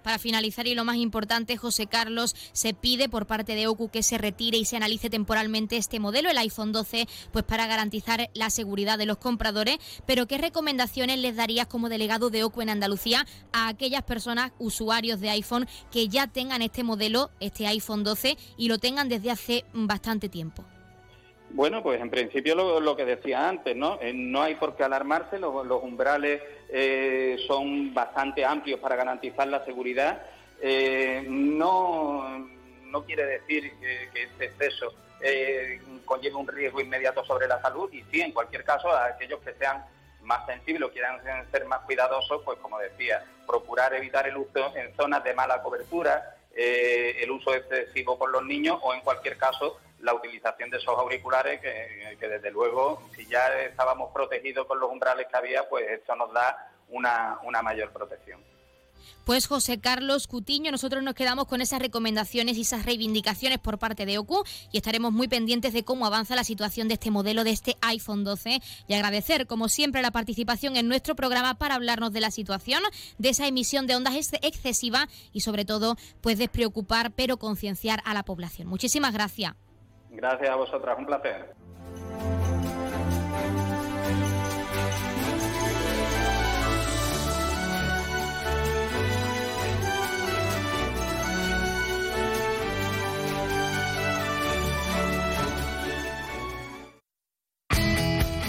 [0.03, 4.03] Para finalizar y lo más importante, José Carlos, se pide por parte de OCU que
[4.03, 8.49] se retire y se analice temporalmente este modelo, el iPhone 12, pues para garantizar la
[8.49, 9.77] seguridad de los compradores.
[10.05, 15.19] Pero ¿qué recomendaciones les darías como delegado de OCU en Andalucía a aquellas personas, usuarios
[15.19, 19.65] de iPhone, que ya tengan este modelo, este iPhone 12, y lo tengan desde hace
[19.73, 20.65] bastante tiempo?
[21.51, 23.99] Bueno, pues en principio lo, que decía antes, ¿no?
[24.01, 29.65] Eh, no hay por qué alarmarse, los, umbrales eh, son bastante amplios para garantizar la
[29.65, 30.21] seguridad.
[30.61, 32.47] Eh, no,
[32.83, 34.93] no quiere decir que, este exceso
[36.05, 39.53] conlleve un riesgo inmediato sobre la salud y sí, en cualquier caso, a aquellos que
[39.53, 39.83] sean
[40.21, 41.19] más sensibles o quieran
[41.51, 46.35] ser más cuidadosos, pues como decía, procurar evitar el uso en zonas de mala cobertura,
[46.55, 51.59] el uso excesivo por los niños o en cualquier caso la utilización de esos auriculares
[51.61, 56.31] que, desde luego, si ya estábamos protegidos con los umbrales que había, pues esto nos
[56.33, 58.43] da una, una mayor protección.
[59.25, 64.05] Pues José Carlos Cutiño, nosotros nos quedamos con esas recomendaciones y esas reivindicaciones por parte
[64.05, 67.51] de OCU y estaremos muy pendientes de cómo avanza la situación de este modelo de
[67.51, 72.21] este iPhone 12 y agradecer como siempre la participación en nuestro programa para hablarnos de
[72.21, 72.81] la situación,
[73.19, 78.23] de esa emisión de ondas excesiva y sobre todo pues despreocupar pero concienciar a la
[78.23, 78.67] población.
[78.67, 79.53] Muchísimas gracias.
[80.09, 81.55] Gracias a vosotras, un placer.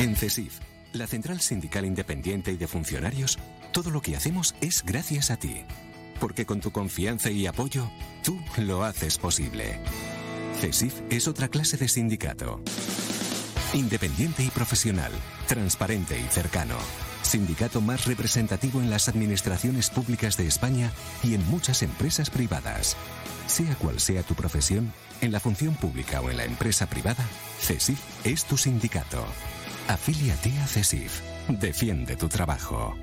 [0.00, 0.58] En CESIF,
[0.94, 3.38] la Central Sindical Independiente y de Funcionarios,
[3.70, 5.66] todo lo que hacemos es gracias a ti.
[6.18, 7.90] Porque con tu confianza y apoyo,
[8.24, 9.78] tú lo haces posible.
[10.60, 12.60] CESIF es otra clase de sindicato.
[13.72, 15.10] Independiente y profesional,
[15.48, 16.76] transparente y cercano.
[17.22, 20.92] Sindicato más representativo en las administraciones públicas de España
[21.22, 22.94] y en muchas empresas privadas.
[23.46, 24.92] Sea cual sea tu profesión,
[25.22, 27.24] en la función pública o en la empresa privada,
[27.58, 29.24] CESIF es tu sindicato.
[29.88, 31.22] Afíliate a CESIF.
[31.48, 32.94] Defiende tu trabajo.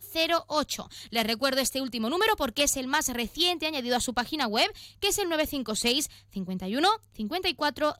[0.47, 0.89] 08.
[1.09, 4.50] Les recuerdo este último número porque es el más reciente añadido a su página web,
[4.99, 7.95] que es el 956 51 54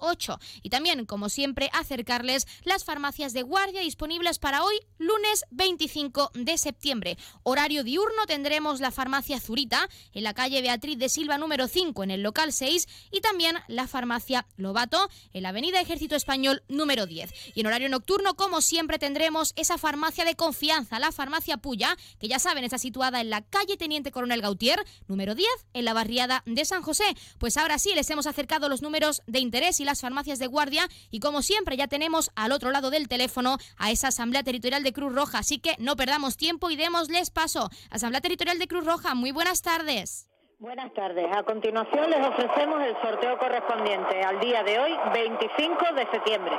[0.00, 0.38] 08.
[0.62, 6.58] Y también, como siempre, acercarles las farmacias de guardia disponibles para hoy, lunes 25 de
[6.58, 7.16] septiembre.
[7.42, 12.10] Horario diurno tendremos la farmacia Zurita en la calle Beatriz de Silva número 5 en
[12.10, 17.30] el local 6 y también la farmacia Lobato en la avenida Ejército Español número 10.
[17.54, 22.28] Y en horario nocturno, como siempre, tendremos esa farmacia de confianza, la farmacia Puya, que
[22.28, 26.42] ya saben está situada en la calle Teniente Coronel Gautier número 10 en la barriada
[26.46, 27.04] de San José.
[27.38, 30.88] Pues ahora sí, les hemos acercado los números de interés y las farmacias de guardia
[31.10, 34.92] y como siempre ya tenemos al otro lado del teléfono a esa Asamblea Territorial de
[34.92, 37.70] Cruz Roja, así que no perdamos tiempo y démosles paso.
[37.90, 40.28] Asamblea Territorial de Cruz Roja, muy buenas tardes.
[40.62, 41.26] Buenas tardes.
[41.36, 46.56] A continuación les ofrecemos el sorteo correspondiente al día de hoy, 25 de septiembre.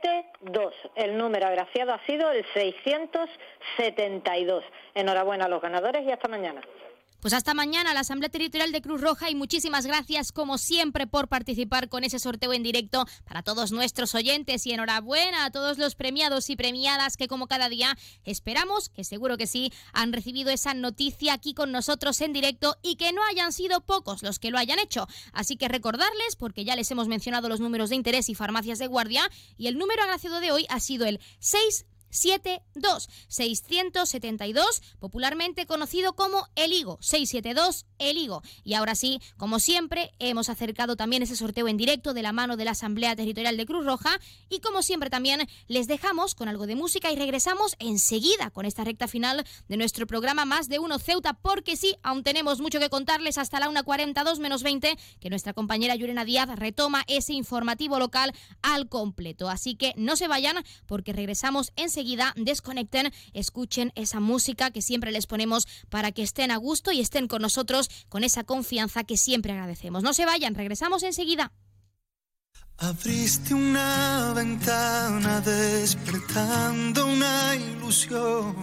[0.00, 0.74] 72.
[0.94, 4.64] El número agraciado ha sido el 672.
[4.94, 6.60] Enhorabuena a los ganadores y hasta mañana.
[7.24, 11.28] Pues hasta mañana la Asamblea Territorial de Cruz Roja y muchísimas gracias como siempre por
[11.28, 15.94] participar con ese sorteo en directo para todos nuestros oyentes y enhorabuena a todos los
[15.94, 17.96] premiados y premiadas que como cada día
[18.26, 22.96] esperamos, que seguro que sí, han recibido esa noticia aquí con nosotros en directo y
[22.96, 25.08] que no hayan sido pocos los que lo hayan hecho.
[25.32, 28.86] Así que recordarles, porque ya les hemos mencionado los números de interés y farmacias de
[28.86, 36.14] guardia, y el número agraciado de hoy ha sido el 6 72 672, popularmente conocido
[36.14, 38.42] como el higo, 672 el higo.
[38.62, 42.56] Y ahora sí, como siempre, hemos acercado también ese sorteo en directo de la mano
[42.56, 46.66] de la Asamblea Territorial de Cruz Roja y como siempre también les dejamos con algo
[46.66, 50.98] de música y regresamos enseguida con esta recta final de nuestro programa Más de Uno
[50.98, 55.52] Ceuta, porque sí, aún tenemos mucho que contarles hasta la 1.42 menos 20, que nuestra
[55.52, 59.48] compañera Yurena Díaz retoma ese informativo local al completo.
[59.48, 62.03] Así que no se vayan porque regresamos enseguida
[62.36, 67.28] desconecten, escuchen esa música que siempre les ponemos para que estén a gusto y estén
[67.28, 70.02] con nosotros con esa confianza que siempre agradecemos.
[70.02, 71.52] No se vayan, regresamos enseguida.
[72.78, 78.56] Abriste una ventana despertando una ilusión,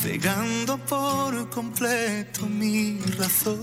[0.00, 3.60] cegando por completo mi razón.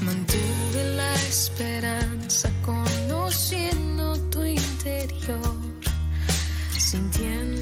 [0.00, 2.13] Mantuve la esperanza
[6.94, 7.53] 明天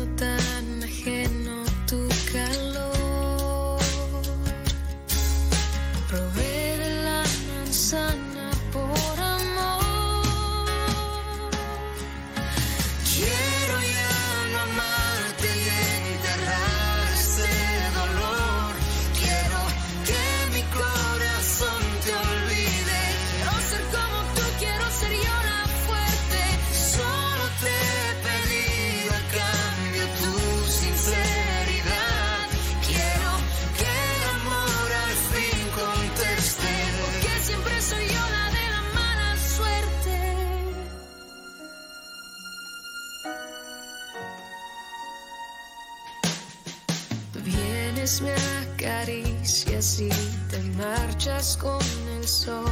[48.12, 48.34] vienes, me
[48.74, 50.08] acaricias y
[50.50, 51.80] te marchas con
[52.18, 52.64] el sol.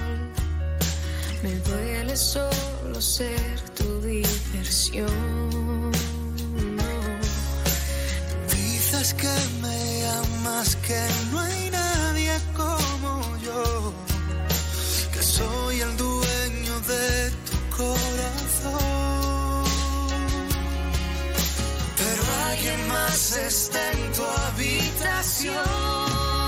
[1.42, 5.92] Me duele solo ser tu diversión.
[8.50, 11.00] Dices que me amas, que
[11.30, 13.92] no hay nadie como yo,
[15.12, 19.09] que soy el dueño de tu corazón.
[22.60, 26.39] ¿Quién más está en tu habitación?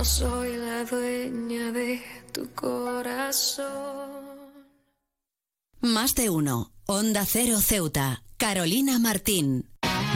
[0.00, 2.02] No soy la dueña de
[2.32, 3.68] tu corazón.
[5.82, 6.72] Más de uno.
[6.86, 8.22] Onda Cero Ceuta.
[8.38, 9.68] Carolina Martín.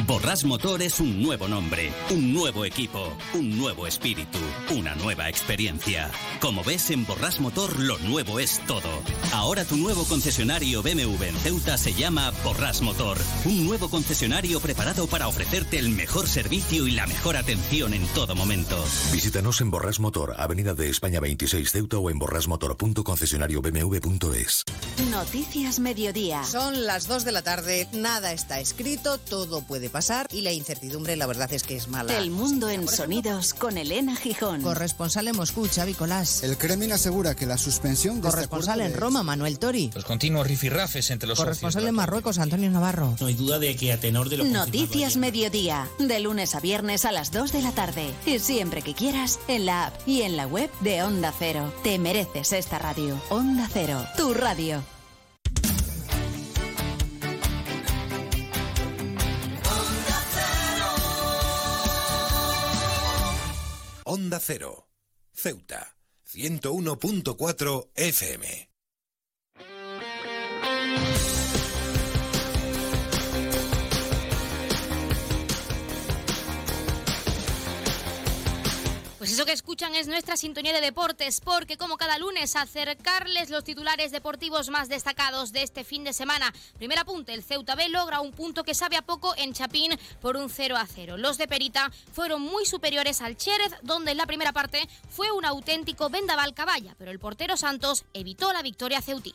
[0.02, 4.38] Borras Motor es un nuevo nombre, un nuevo equipo, un nuevo espíritu,
[4.76, 6.10] una nueva experiencia.
[6.40, 8.90] Como ves, en Borras Motor lo nuevo es todo.
[9.32, 13.18] Ahora tu nuevo concesionario BMW en Ceuta se llama Borras Motor.
[13.46, 18.34] Un nuevo concesionario preparado para ofrecerte el mejor servicio y la mejor atención en todo
[18.34, 18.76] momento.
[19.12, 24.64] Visítanos en Borras Motor, Avenida de España 26 Ceuta o en borrasmotor.concesionariobmw.es.
[25.10, 26.44] Noticias Mediodía.
[26.44, 31.16] Son las 2 de la tarde, nada está escrito, todo puede pasar y la incertidumbre
[31.16, 32.16] la verdad es que es mala.
[32.16, 34.62] El mundo en sonidos con Elena Gijón.
[34.62, 36.42] Corresponsal en Moscú, Xavi Colás.
[36.42, 39.90] El Kremlin asegura que la suspensión de Corresponsal este en acuerdo Roma, Manuel Tori.
[39.94, 43.16] Los continuos rifirrafes entre los Corresponsal en Marruecos, Antonio Navarro.
[43.20, 45.88] No hay duda de que a tenor de lo Noticias Mediodía.
[45.98, 48.12] De lunes a viernes a las 2 de la tarde.
[48.26, 51.72] Y siempre que quieras, en la app y en la web de Onda Cero.
[51.82, 53.20] Te mereces esta radio.
[53.30, 54.04] Onda Cero.
[54.16, 54.93] Tu radio.
[64.14, 64.90] Onda Cero.
[65.32, 65.96] Ceuta.
[66.24, 68.44] 101.4 FM.
[79.24, 83.64] Pues eso que escuchan es nuestra sintonía de deportes, porque como cada lunes acercarles los
[83.64, 86.52] titulares deportivos más destacados de este fin de semana.
[86.76, 90.36] Primer apunte, el Ceuta B logra un punto que sabe a poco en Chapín por
[90.36, 91.16] un 0 a 0.
[91.16, 95.46] Los de Perita fueron muy superiores al Chérez, donde en la primera parte fue un
[95.46, 99.34] auténtico vendaval caballa, pero el portero Santos evitó la victoria ceutí.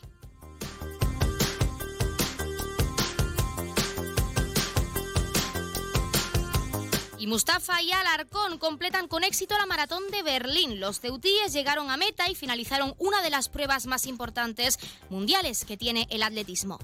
[7.20, 10.80] Y Mustafa y Alarcón completan con éxito la maratón de Berlín.
[10.80, 14.80] Los ceutíes llegaron a meta y finalizaron una de las pruebas más importantes
[15.10, 16.80] mundiales que tiene el atletismo.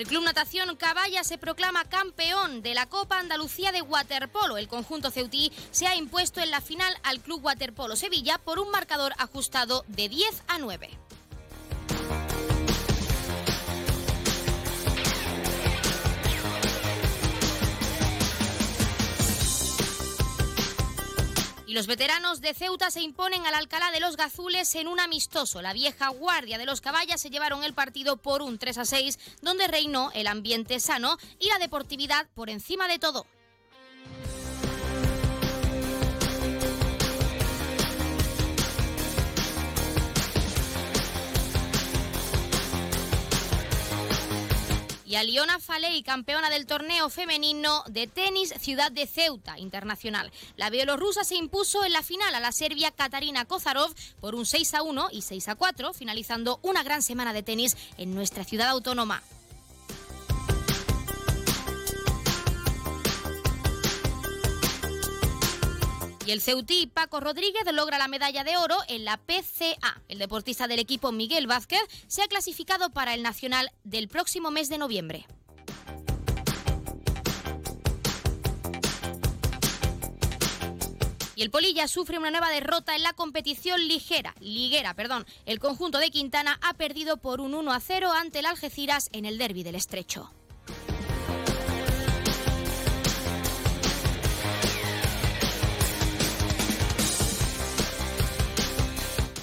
[0.00, 4.56] El Club Natación Caballa se proclama campeón de la Copa Andalucía de Waterpolo.
[4.56, 8.70] El conjunto ceutí se ha impuesto en la final al Club Waterpolo Sevilla por un
[8.70, 10.88] marcador ajustado de 10 a 9.
[21.70, 25.62] Y los veteranos de Ceuta se imponen al Alcalá de los Gazules en un amistoso.
[25.62, 29.20] La vieja guardia de los caballas se llevaron el partido por un 3 a 6,
[29.40, 33.24] donde reinó el ambiente sano y la deportividad por encima de todo.
[45.10, 50.30] Y Aliona Faley, campeona del torneo femenino de tenis Ciudad de Ceuta Internacional.
[50.56, 54.74] La bielorrusa se impuso en la final a la serbia Katarina Kozarov por un 6
[54.74, 58.68] a 1 y 6 a 4, finalizando una gran semana de tenis en nuestra ciudad
[58.68, 59.20] autónoma.
[66.30, 70.00] Y el ceutí Paco Rodríguez logra la medalla de oro en la PCA.
[70.06, 74.68] El deportista del equipo Miguel Vázquez se ha clasificado para el Nacional del próximo mes
[74.68, 75.26] de noviembre.
[81.34, 85.26] Y el Polilla sufre una nueva derrota en la competición ligera, liguera, perdón.
[85.46, 89.24] El conjunto de Quintana ha perdido por un 1 a 0 ante el Algeciras en
[89.24, 90.30] el derby del Estrecho.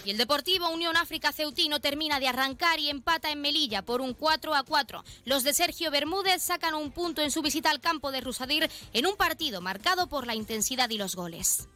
[0.08, 4.14] Y el Deportivo Unión África Ceutino termina de arrancar y empata en Melilla por un
[4.14, 5.04] 4 a 4.
[5.26, 9.06] Los de Sergio Bermúdez sacan un punto en su visita al campo de Rusadir en
[9.06, 11.68] un partido marcado por la intensidad y los goles.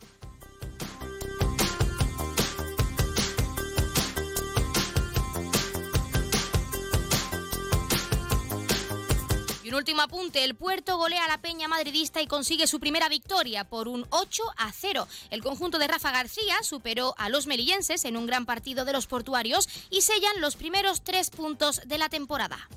[9.71, 13.63] Un último apunte, el Puerto golea a la Peña madridista y consigue su primera victoria
[13.63, 15.07] por un 8 a 0.
[15.29, 19.07] El conjunto de Rafa García superó a los melillenses en un gran partido de los
[19.07, 22.67] portuarios y sellan los primeros tres puntos de la temporada.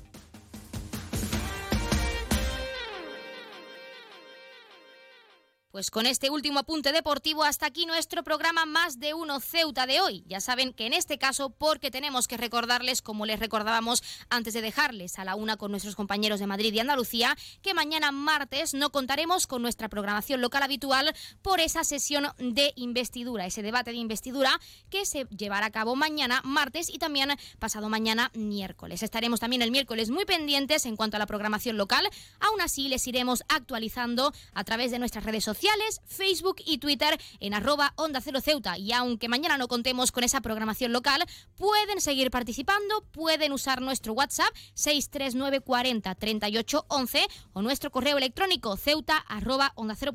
[5.75, 9.99] Pues con este último apunte deportivo, hasta aquí nuestro programa Más de Uno Ceuta de
[9.99, 10.23] hoy.
[10.25, 14.61] Ya saben que en este caso, porque tenemos que recordarles, como les recordábamos antes de
[14.61, 18.89] dejarles a la una con nuestros compañeros de Madrid y Andalucía, que mañana martes no
[18.89, 24.57] contaremos con nuestra programación local habitual por esa sesión de investidura, ese debate de investidura
[24.89, 29.03] que se llevará a cabo mañana martes y también pasado mañana miércoles.
[29.03, 32.07] Estaremos también el miércoles muy pendientes en cuanto a la programación local.
[32.39, 35.64] Aún así, les iremos actualizando a través de nuestras redes sociales
[36.07, 37.53] Facebook y Twitter en
[37.95, 38.77] Onda Cero Ceuta.
[38.77, 41.23] Y aunque mañana no contemos con esa programación local,
[41.55, 49.71] pueden seguir participando, pueden usar nuestro WhatsApp 63940 3811 o nuestro correo electrónico ceuta arroba
[49.75, 50.13] onda cero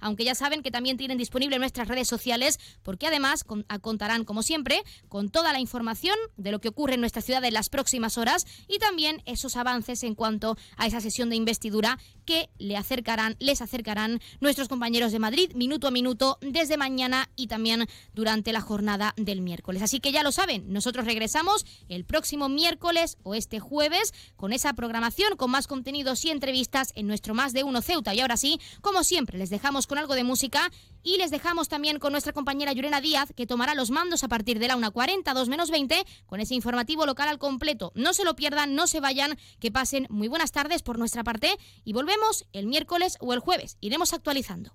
[0.00, 3.44] aunque ya saben que también tienen disponible nuestras redes sociales porque además
[3.80, 7.54] contarán como siempre con toda la información de lo que ocurre en nuestra ciudad en
[7.54, 12.48] las próximas horas y también esos avances en cuanto a esa sesión de investidura que
[12.58, 17.86] le acercarán, les acercarán nuestros compañeros de Madrid minuto a minuto desde mañana y también
[18.12, 19.82] durante la jornada del miércoles.
[19.82, 24.72] Así que ya lo saben, nosotros regresamos el próximo miércoles o este jueves con esa
[24.72, 28.14] programación, con más contenidos y entrevistas en nuestro Más de Uno Ceuta.
[28.14, 30.72] Y ahora sí, como siempre, les dejamos con algo de música
[31.04, 34.58] y les dejamos también con nuestra compañera Yurena Díaz, que tomará los mandos a partir
[34.58, 37.92] de la 1.40, 2 menos 20, con ese informativo local al completo.
[37.94, 41.56] No se lo pierdan, no se vayan, que pasen muy buenas tardes por nuestra parte
[41.84, 43.76] y volvemos el miércoles o el jueves.
[43.80, 44.74] Iremos actualizando.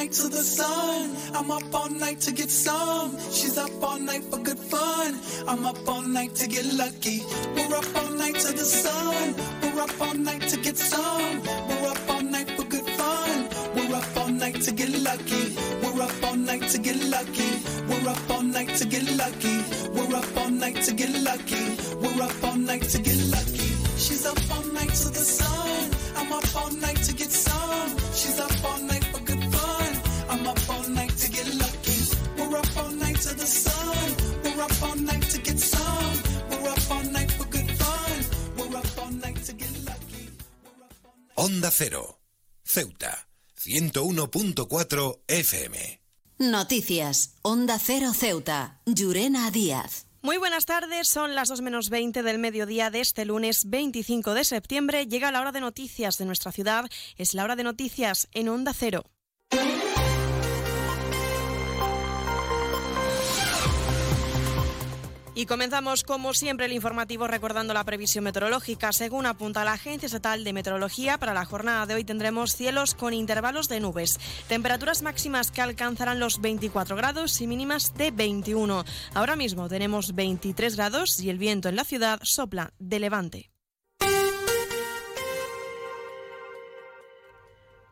[0.00, 1.14] night to the sun.
[1.34, 3.10] I'm up all night to get some.
[3.30, 5.20] She's up all night for good fun.
[5.46, 7.20] I'm up all night to get lucky.
[7.54, 9.34] We're up all night to the sun.
[9.62, 11.19] We're up all night to get some.
[44.28, 46.00] 101.4 FM.
[46.38, 50.06] Noticias, Onda Cero Ceuta, Llurena Díaz.
[50.22, 54.44] Muy buenas tardes, son las 2 menos 20 del mediodía de este lunes 25 de
[54.44, 55.06] septiembre.
[55.06, 56.86] Llega la hora de noticias de nuestra ciudad,
[57.16, 59.04] es la hora de noticias en Onda Cero.
[65.40, 68.92] Y comenzamos, como siempre, el informativo recordando la previsión meteorológica.
[68.92, 73.14] Según apunta la Agencia Estatal de Meteorología, para la jornada de hoy tendremos cielos con
[73.14, 78.84] intervalos de nubes, temperaturas máximas que alcanzarán los 24 grados y mínimas de 21.
[79.14, 83.50] Ahora mismo tenemos 23 grados y el viento en la ciudad sopla de levante.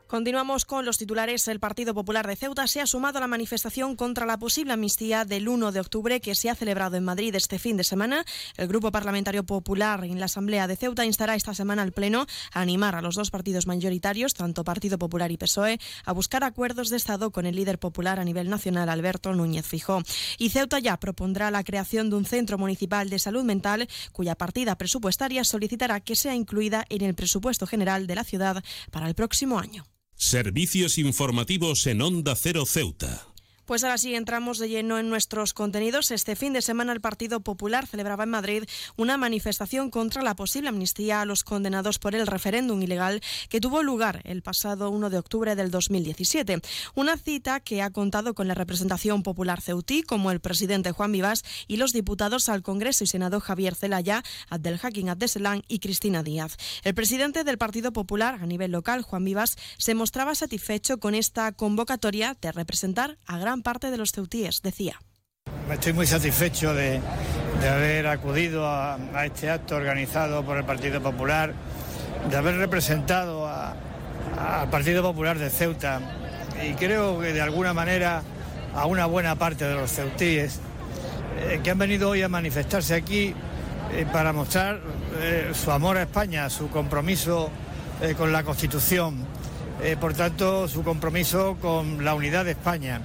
[0.08, 1.46] Continuamos con los titulares.
[1.48, 5.26] El Partido Popular de Ceuta se ha sumado a la manifestación contra la posible amnistía
[5.26, 8.24] del 1 de octubre que se ha celebrado en Madrid este fin de semana.
[8.56, 12.24] El Grupo Parlamentario Popular en la Asamblea de Ceuta instará esta semana al Pleno
[12.54, 16.88] a animar a los dos partidos mayoritarios, tanto Partido Popular y PSOE, a buscar acuerdos
[16.88, 20.02] de Estado con el líder popular a nivel nacional, Alberto Núñez Fijó.
[20.38, 24.78] Y Ceuta ya propondrá la creación de un centro municipal de salud mental cuya partida
[24.78, 29.58] presupuestaria solicitará que sea incluida en el presupuesto general de la ciudad para el próximo
[29.58, 29.84] año.
[30.20, 33.24] Servicios informativos en Onda Cero Ceuta.
[33.68, 36.10] Pues ahora sí entramos de lleno en nuestros contenidos.
[36.10, 38.64] Este fin de semana el Partido Popular celebraba en Madrid
[38.96, 43.20] una manifestación contra la posible amnistía a los condenados por el referéndum ilegal
[43.50, 46.62] que tuvo lugar el pasado 1 de octubre del 2017.
[46.94, 51.44] Una cita que ha contado con la representación popular ceutí, como el presidente Juan Vivas
[51.66, 56.56] y los diputados al Congreso y Senado Javier Zelaya, Abdelhakim Abdeselán y Cristina Díaz.
[56.84, 61.52] El presidente del Partido Popular a nivel local, Juan Vivas, se mostraba satisfecho con esta
[61.52, 64.98] convocatoria de representar a gran parte de los ceutíes, decía.
[65.70, 67.00] Estoy muy satisfecho de,
[67.68, 71.52] haber acudido a, este acto organizado por el Partido Popular,
[72.30, 76.00] de haber representado al Partido Popular de Ceuta
[76.66, 78.22] y creo que de alguna manera
[78.74, 80.60] a una buena parte de los ceutíes
[81.40, 83.34] eh, que han venido hoy a manifestarse aquí
[83.92, 84.80] eh, para mostrar
[85.20, 87.50] eh, su amor a España, su compromiso
[88.16, 89.26] con la Constitución,
[90.00, 93.00] por tanto su compromiso con la unidad de España.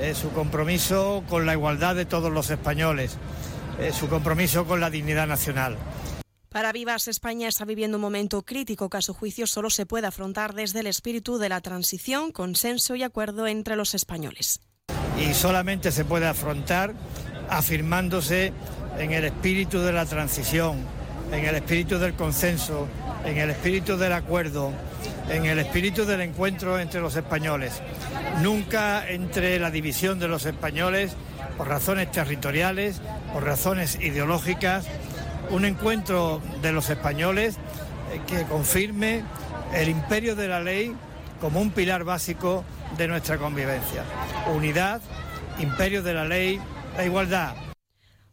[0.00, 3.18] Eh, su compromiso con la igualdad de todos los españoles,
[3.78, 5.76] eh, su compromiso con la dignidad nacional.
[6.48, 10.06] Para Vivas, España está viviendo un momento crítico que a su juicio solo se puede
[10.06, 14.60] afrontar desde el espíritu de la transición, consenso y acuerdo entre los españoles.
[15.20, 16.94] Y solamente se puede afrontar
[17.50, 18.54] afirmándose
[18.98, 20.78] en el espíritu de la transición,
[21.30, 22.88] en el espíritu del consenso,
[23.26, 24.72] en el espíritu del acuerdo,
[25.30, 27.80] en el espíritu del encuentro entre los españoles.
[28.42, 31.12] Nunca entre la división de los españoles
[31.56, 33.00] por razones territoriales,
[33.32, 34.86] por razones ideológicas,
[35.50, 37.56] un encuentro de los españoles
[38.12, 39.22] eh, que confirme
[39.74, 40.94] el imperio de la ley
[41.40, 42.64] como un pilar básico
[42.98, 44.04] de nuestra convivencia.
[44.54, 45.00] Unidad,
[45.58, 46.60] imperio de la ley,
[46.96, 47.69] la igualdad.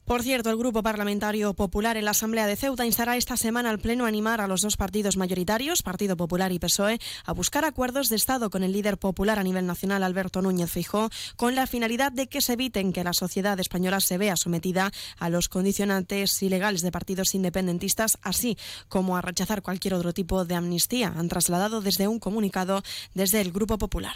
[0.08, 3.80] Por cierto, el Grupo Parlamentario Popular en la Asamblea de Ceuta instará esta semana al
[3.80, 8.08] Pleno a animar a los dos partidos mayoritarios, Partido Popular y PSOE, a buscar acuerdos
[8.08, 12.14] de Estado con el líder popular a nivel nacional, Alberto Núñez Fijó, con la finalidad
[12.14, 16.84] de que se eviten que la sociedad española se vea sometida a los condicionantes ilegales
[16.84, 18.58] de partidos independentistas, así
[18.88, 22.82] como a rechazar cualquier otro tipo de amnistía, han trasladado desde un comunicado
[23.14, 24.16] desde el Grupo Popular.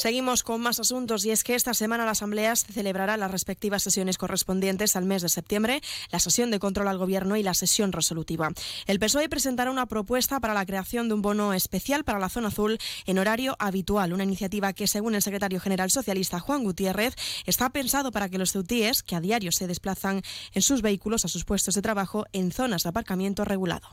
[0.00, 4.16] Seguimos con más asuntos y es que esta semana la Asamblea celebrará las respectivas sesiones
[4.16, 8.48] correspondientes al mes de septiembre, la sesión de control al Gobierno y la sesión resolutiva.
[8.86, 12.48] El PSOE presentará una propuesta para la creación de un bono especial para la zona
[12.48, 17.14] azul en horario habitual, una iniciativa que, según el secretario general socialista Juan Gutiérrez,
[17.44, 20.22] está pensado para que los ceutíes, que a diario se desplazan
[20.54, 23.86] en sus vehículos a sus puestos de trabajo en zonas de aparcamiento regulado.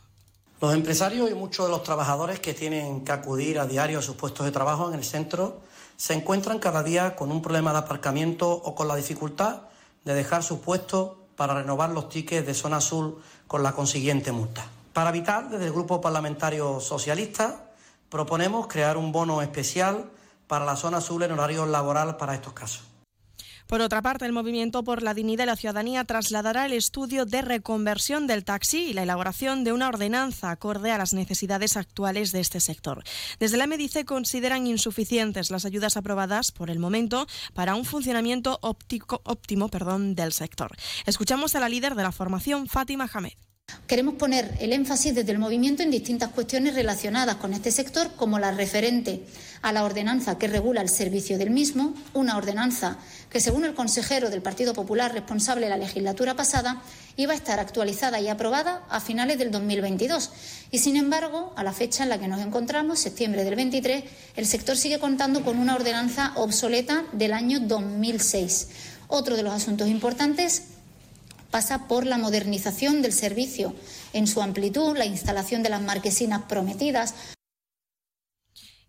[0.62, 4.16] Los empresarios y muchos de los trabajadores que tienen que acudir a diario a sus
[4.16, 5.68] puestos de trabajo en el centro
[5.98, 9.64] se encuentran cada día con un problema de aparcamiento o con la dificultad
[10.06, 14.66] de dejar su puesto para renovar los tickets de zona azul con la consiguiente multa.
[14.94, 17.72] Para evitar, desde el Grupo Parlamentario Socialista,
[18.10, 20.10] proponemos crear un bono especial
[20.48, 22.87] para la zona azul en horario laboral para estos casos.
[23.68, 27.42] Por otra parte, el Movimiento por la Dignidad de la Ciudadanía trasladará el estudio de
[27.42, 32.40] reconversión del taxi y la elaboración de una ordenanza acorde a las necesidades actuales de
[32.40, 33.04] este sector.
[33.40, 39.68] Desde la MEDICE consideran insuficientes las ayudas aprobadas por el momento para un funcionamiento óptimo
[39.68, 40.72] perdón, del sector.
[41.06, 43.34] Escuchamos a la líder de la formación, Fátima Hamed.
[43.86, 48.40] Queremos poner el énfasis desde el movimiento en distintas cuestiones relacionadas con este sector, como
[48.40, 49.26] la referente
[49.62, 52.98] a la ordenanza que regula el servicio del mismo, una ordenanza
[53.30, 56.82] que, según el consejero del Partido Popular responsable de la legislatura pasada,
[57.18, 60.32] iba a estar actualizada y aprobada a finales del 2022.
[60.72, 64.04] Y, sin embargo, a la fecha en la que nos encontramos, septiembre del 23,
[64.36, 68.70] el sector sigue contando con una ordenanza obsoleta del año 2006.
[69.08, 70.64] Otro de los asuntos importantes
[71.52, 73.74] pasa por la modernización del servicio
[74.14, 77.14] en su amplitud, la instalación de las marquesinas prometidas,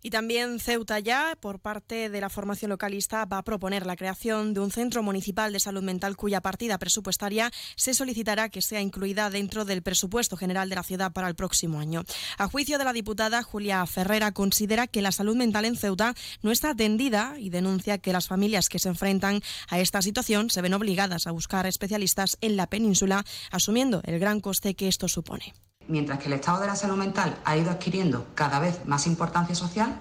[0.01, 4.53] y también Ceuta ya, por parte de la formación localista, va a proponer la creación
[4.53, 9.29] de un centro municipal de salud mental cuya partida presupuestaria se solicitará que sea incluida
[9.29, 12.03] dentro del presupuesto general de la ciudad para el próximo año.
[12.37, 16.51] A juicio de la diputada Julia Ferrera, considera que la salud mental en Ceuta no
[16.51, 20.73] está atendida y denuncia que las familias que se enfrentan a esta situación se ven
[20.73, 25.53] obligadas a buscar especialistas en la península, asumiendo el gran coste que esto supone
[25.89, 29.55] mientras que el estado de la salud mental ha ido adquiriendo cada vez más importancia
[29.55, 29.99] social,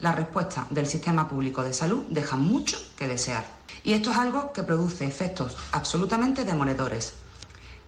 [0.00, 3.44] la respuesta del sistema público de salud deja mucho que desear.
[3.82, 7.14] Y esto es algo que produce efectos absolutamente demoledores.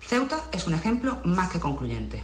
[0.00, 2.22] Ceuta es un ejemplo más que concluyente.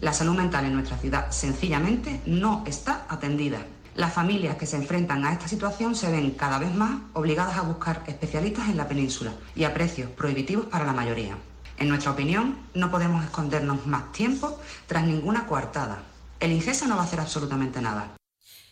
[0.00, 3.66] La salud mental en nuestra ciudad sencillamente no está atendida.
[3.96, 7.62] Las familias que se enfrentan a esta situación se ven cada vez más obligadas a
[7.62, 11.36] buscar especialistas en la península y a precios prohibitivos para la mayoría.
[11.78, 16.02] En nuestra opinión, no podemos escondernos más tiempo tras ninguna coartada.
[16.40, 18.14] El INGESA no va a hacer absolutamente nada.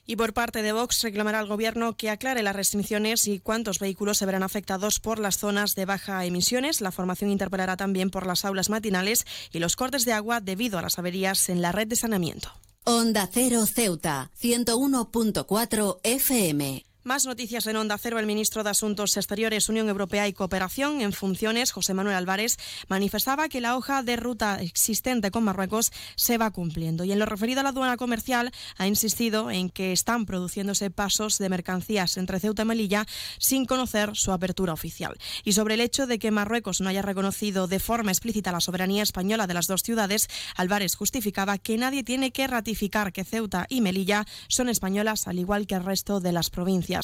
[0.08, 4.18] Y por parte de Vox reclamará al Gobierno que aclare las restricciones y cuántos vehículos
[4.18, 6.80] se verán afectados por las zonas de baja emisiones.
[6.80, 10.82] La formación interpelará también por las aulas matinales y los cortes de agua debido a
[10.82, 12.52] las averías en la red de saneamiento.
[12.84, 16.85] Onda Cero Ceuta, 101.4 FM.
[17.06, 18.18] Más noticias en Onda Cero.
[18.18, 22.56] El ministro de Asuntos Exteriores, Unión Europea y Cooperación en funciones, José Manuel Álvarez,
[22.88, 27.04] manifestaba que la hoja de ruta existente con Marruecos se va cumpliendo.
[27.04, 31.38] Y en lo referido a la aduana comercial, ha insistido en que están produciéndose pasos
[31.38, 33.06] de mercancías entre Ceuta y Melilla
[33.38, 35.16] sin conocer su apertura oficial.
[35.44, 39.04] Y sobre el hecho de que Marruecos no haya reconocido de forma explícita la soberanía
[39.04, 40.26] española de las dos ciudades,
[40.56, 45.68] Álvarez justificaba que nadie tiene que ratificar que Ceuta y Melilla son españolas, al igual
[45.68, 46.95] que el resto de las provincias.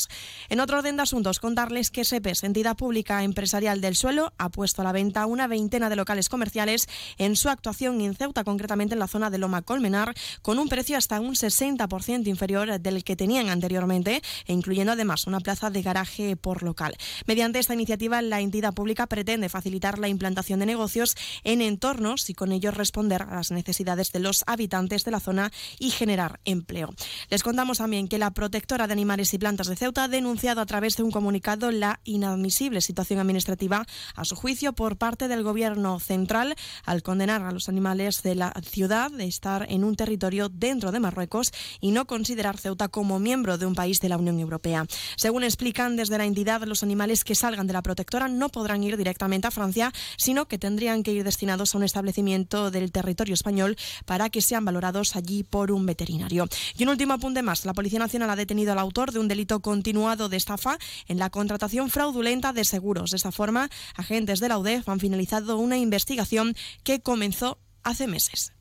[0.48, 4.82] En otro orden de asuntos, contarles que SEPES, entidad pública empresarial del suelo, ha puesto
[4.82, 6.88] a la venta una veintena de locales comerciales
[7.18, 10.96] en su actuación en Ceuta, concretamente en la zona de Loma Colmenar, con un precio
[10.96, 16.36] hasta un 60% inferior del que tenían anteriormente e incluyendo además una plaza de garaje
[16.36, 16.96] por local.
[17.26, 22.34] Mediante esta iniciativa, la entidad pública pretende facilitar la implantación de negocios en entornos y
[22.34, 26.94] con ello responder a las necesidades de los habitantes de la zona y generar empleo.
[27.28, 30.66] Les contamos también que la protectora de animales y plantas de Ceuta ha denunciado a
[30.66, 33.84] través de un comunicado la inadmisible situación administrativa
[34.14, 36.54] a su juicio por parte del gobierno central
[36.84, 41.00] al condenar a los animales de la ciudad de estar en un territorio dentro de
[41.00, 41.50] Marruecos
[41.80, 44.86] y no considerar Ceuta como miembro de un país de la Unión Europea.
[45.16, 48.96] Según explican desde la entidad, los animales que salgan de la protectora no podrán ir
[48.96, 53.76] directamente a Francia, sino que tendrían que ir destinados a un establecimiento del territorio español
[54.06, 56.46] para que sean valorados allí por un veterinario.
[56.78, 57.66] Y un último apunte más.
[57.66, 60.76] La Policía Nacional ha detenido al autor de un delito continuado de estafa
[61.08, 63.10] en la contratación fraudulenta de seguros.
[63.10, 66.54] De esta forma, agentes de la UDEF han finalizado una investigación
[66.84, 68.52] que comenzó hace meses.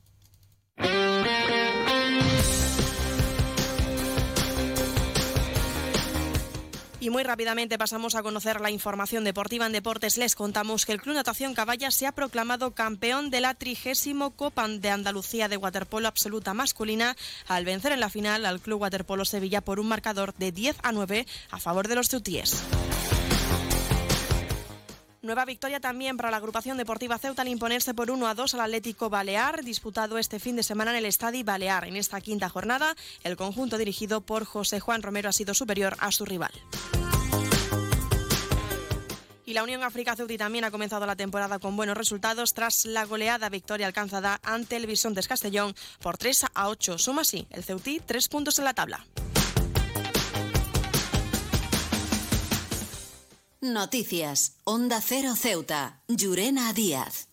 [7.02, 10.18] Y muy rápidamente pasamos a conocer la información deportiva en deportes.
[10.18, 14.68] Les contamos que el Club Natación Caballa se ha proclamado campeón de la trigésimo Copa
[14.68, 17.16] de Andalucía de waterpolo absoluta masculina
[17.48, 20.92] al vencer en la final al Club Waterpolo Sevilla por un marcador de 10 a
[20.92, 22.62] 9 a favor de los tutíes.
[25.24, 28.60] Nueva victoria también para la agrupación deportiva Ceuta al imponerse por 1 a 2 al
[28.60, 31.86] Atlético Balear, disputado este fin de semana en el Estadio Balear.
[31.86, 36.10] En esta quinta jornada, el conjunto dirigido por José Juan Romero ha sido superior a
[36.10, 36.50] su rival.
[39.46, 43.04] Y la Unión África Ceuti también ha comenzado la temporada con buenos resultados tras la
[43.04, 46.98] goleada victoria alcanzada ante el Bisontes Castellón por 3 a 8.
[46.98, 49.06] Suma así el Ceutí tres puntos en la tabla.
[53.62, 54.56] Noticias.
[54.64, 56.00] Onda Cero Ceuta.
[56.08, 57.31] Llurena Díaz.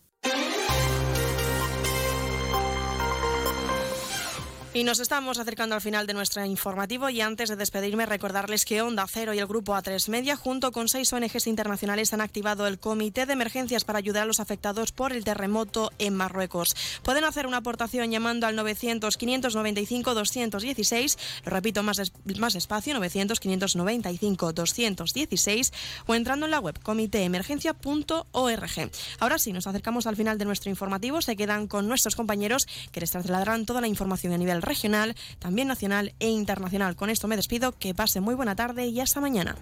[4.72, 8.84] Y nos estamos acercando al final de nuestro informativo y antes de despedirme recordarles que
[8.84, 12.78] Onda Cero y el Grupo A3 Media junto con seis ONGs internacionales han activado el
[12.78, 16.76] Comité de Emergencias para ayudar a los afectados por el terremoto en Marruecos.
[17.02, 22.00] Pueden hacer una aportación llamando al 900-595-216, lo repito más,
[22.38, 25.74] más despacio, 900-595-216
[26.06, 28.92] o entrando en la web comitéemergencia.org.
[29.20, 33.00] Ahora sí, nos acercamos al final de nuestro informativo, se quedan con nuestros compañeros que
[33.00, 36.96] les trasladarán toda la información a nivel regional, también nacional e internacional.
[36.96, 39.58] Con esto me despido, que pase muy buena tarde y hasta mañana.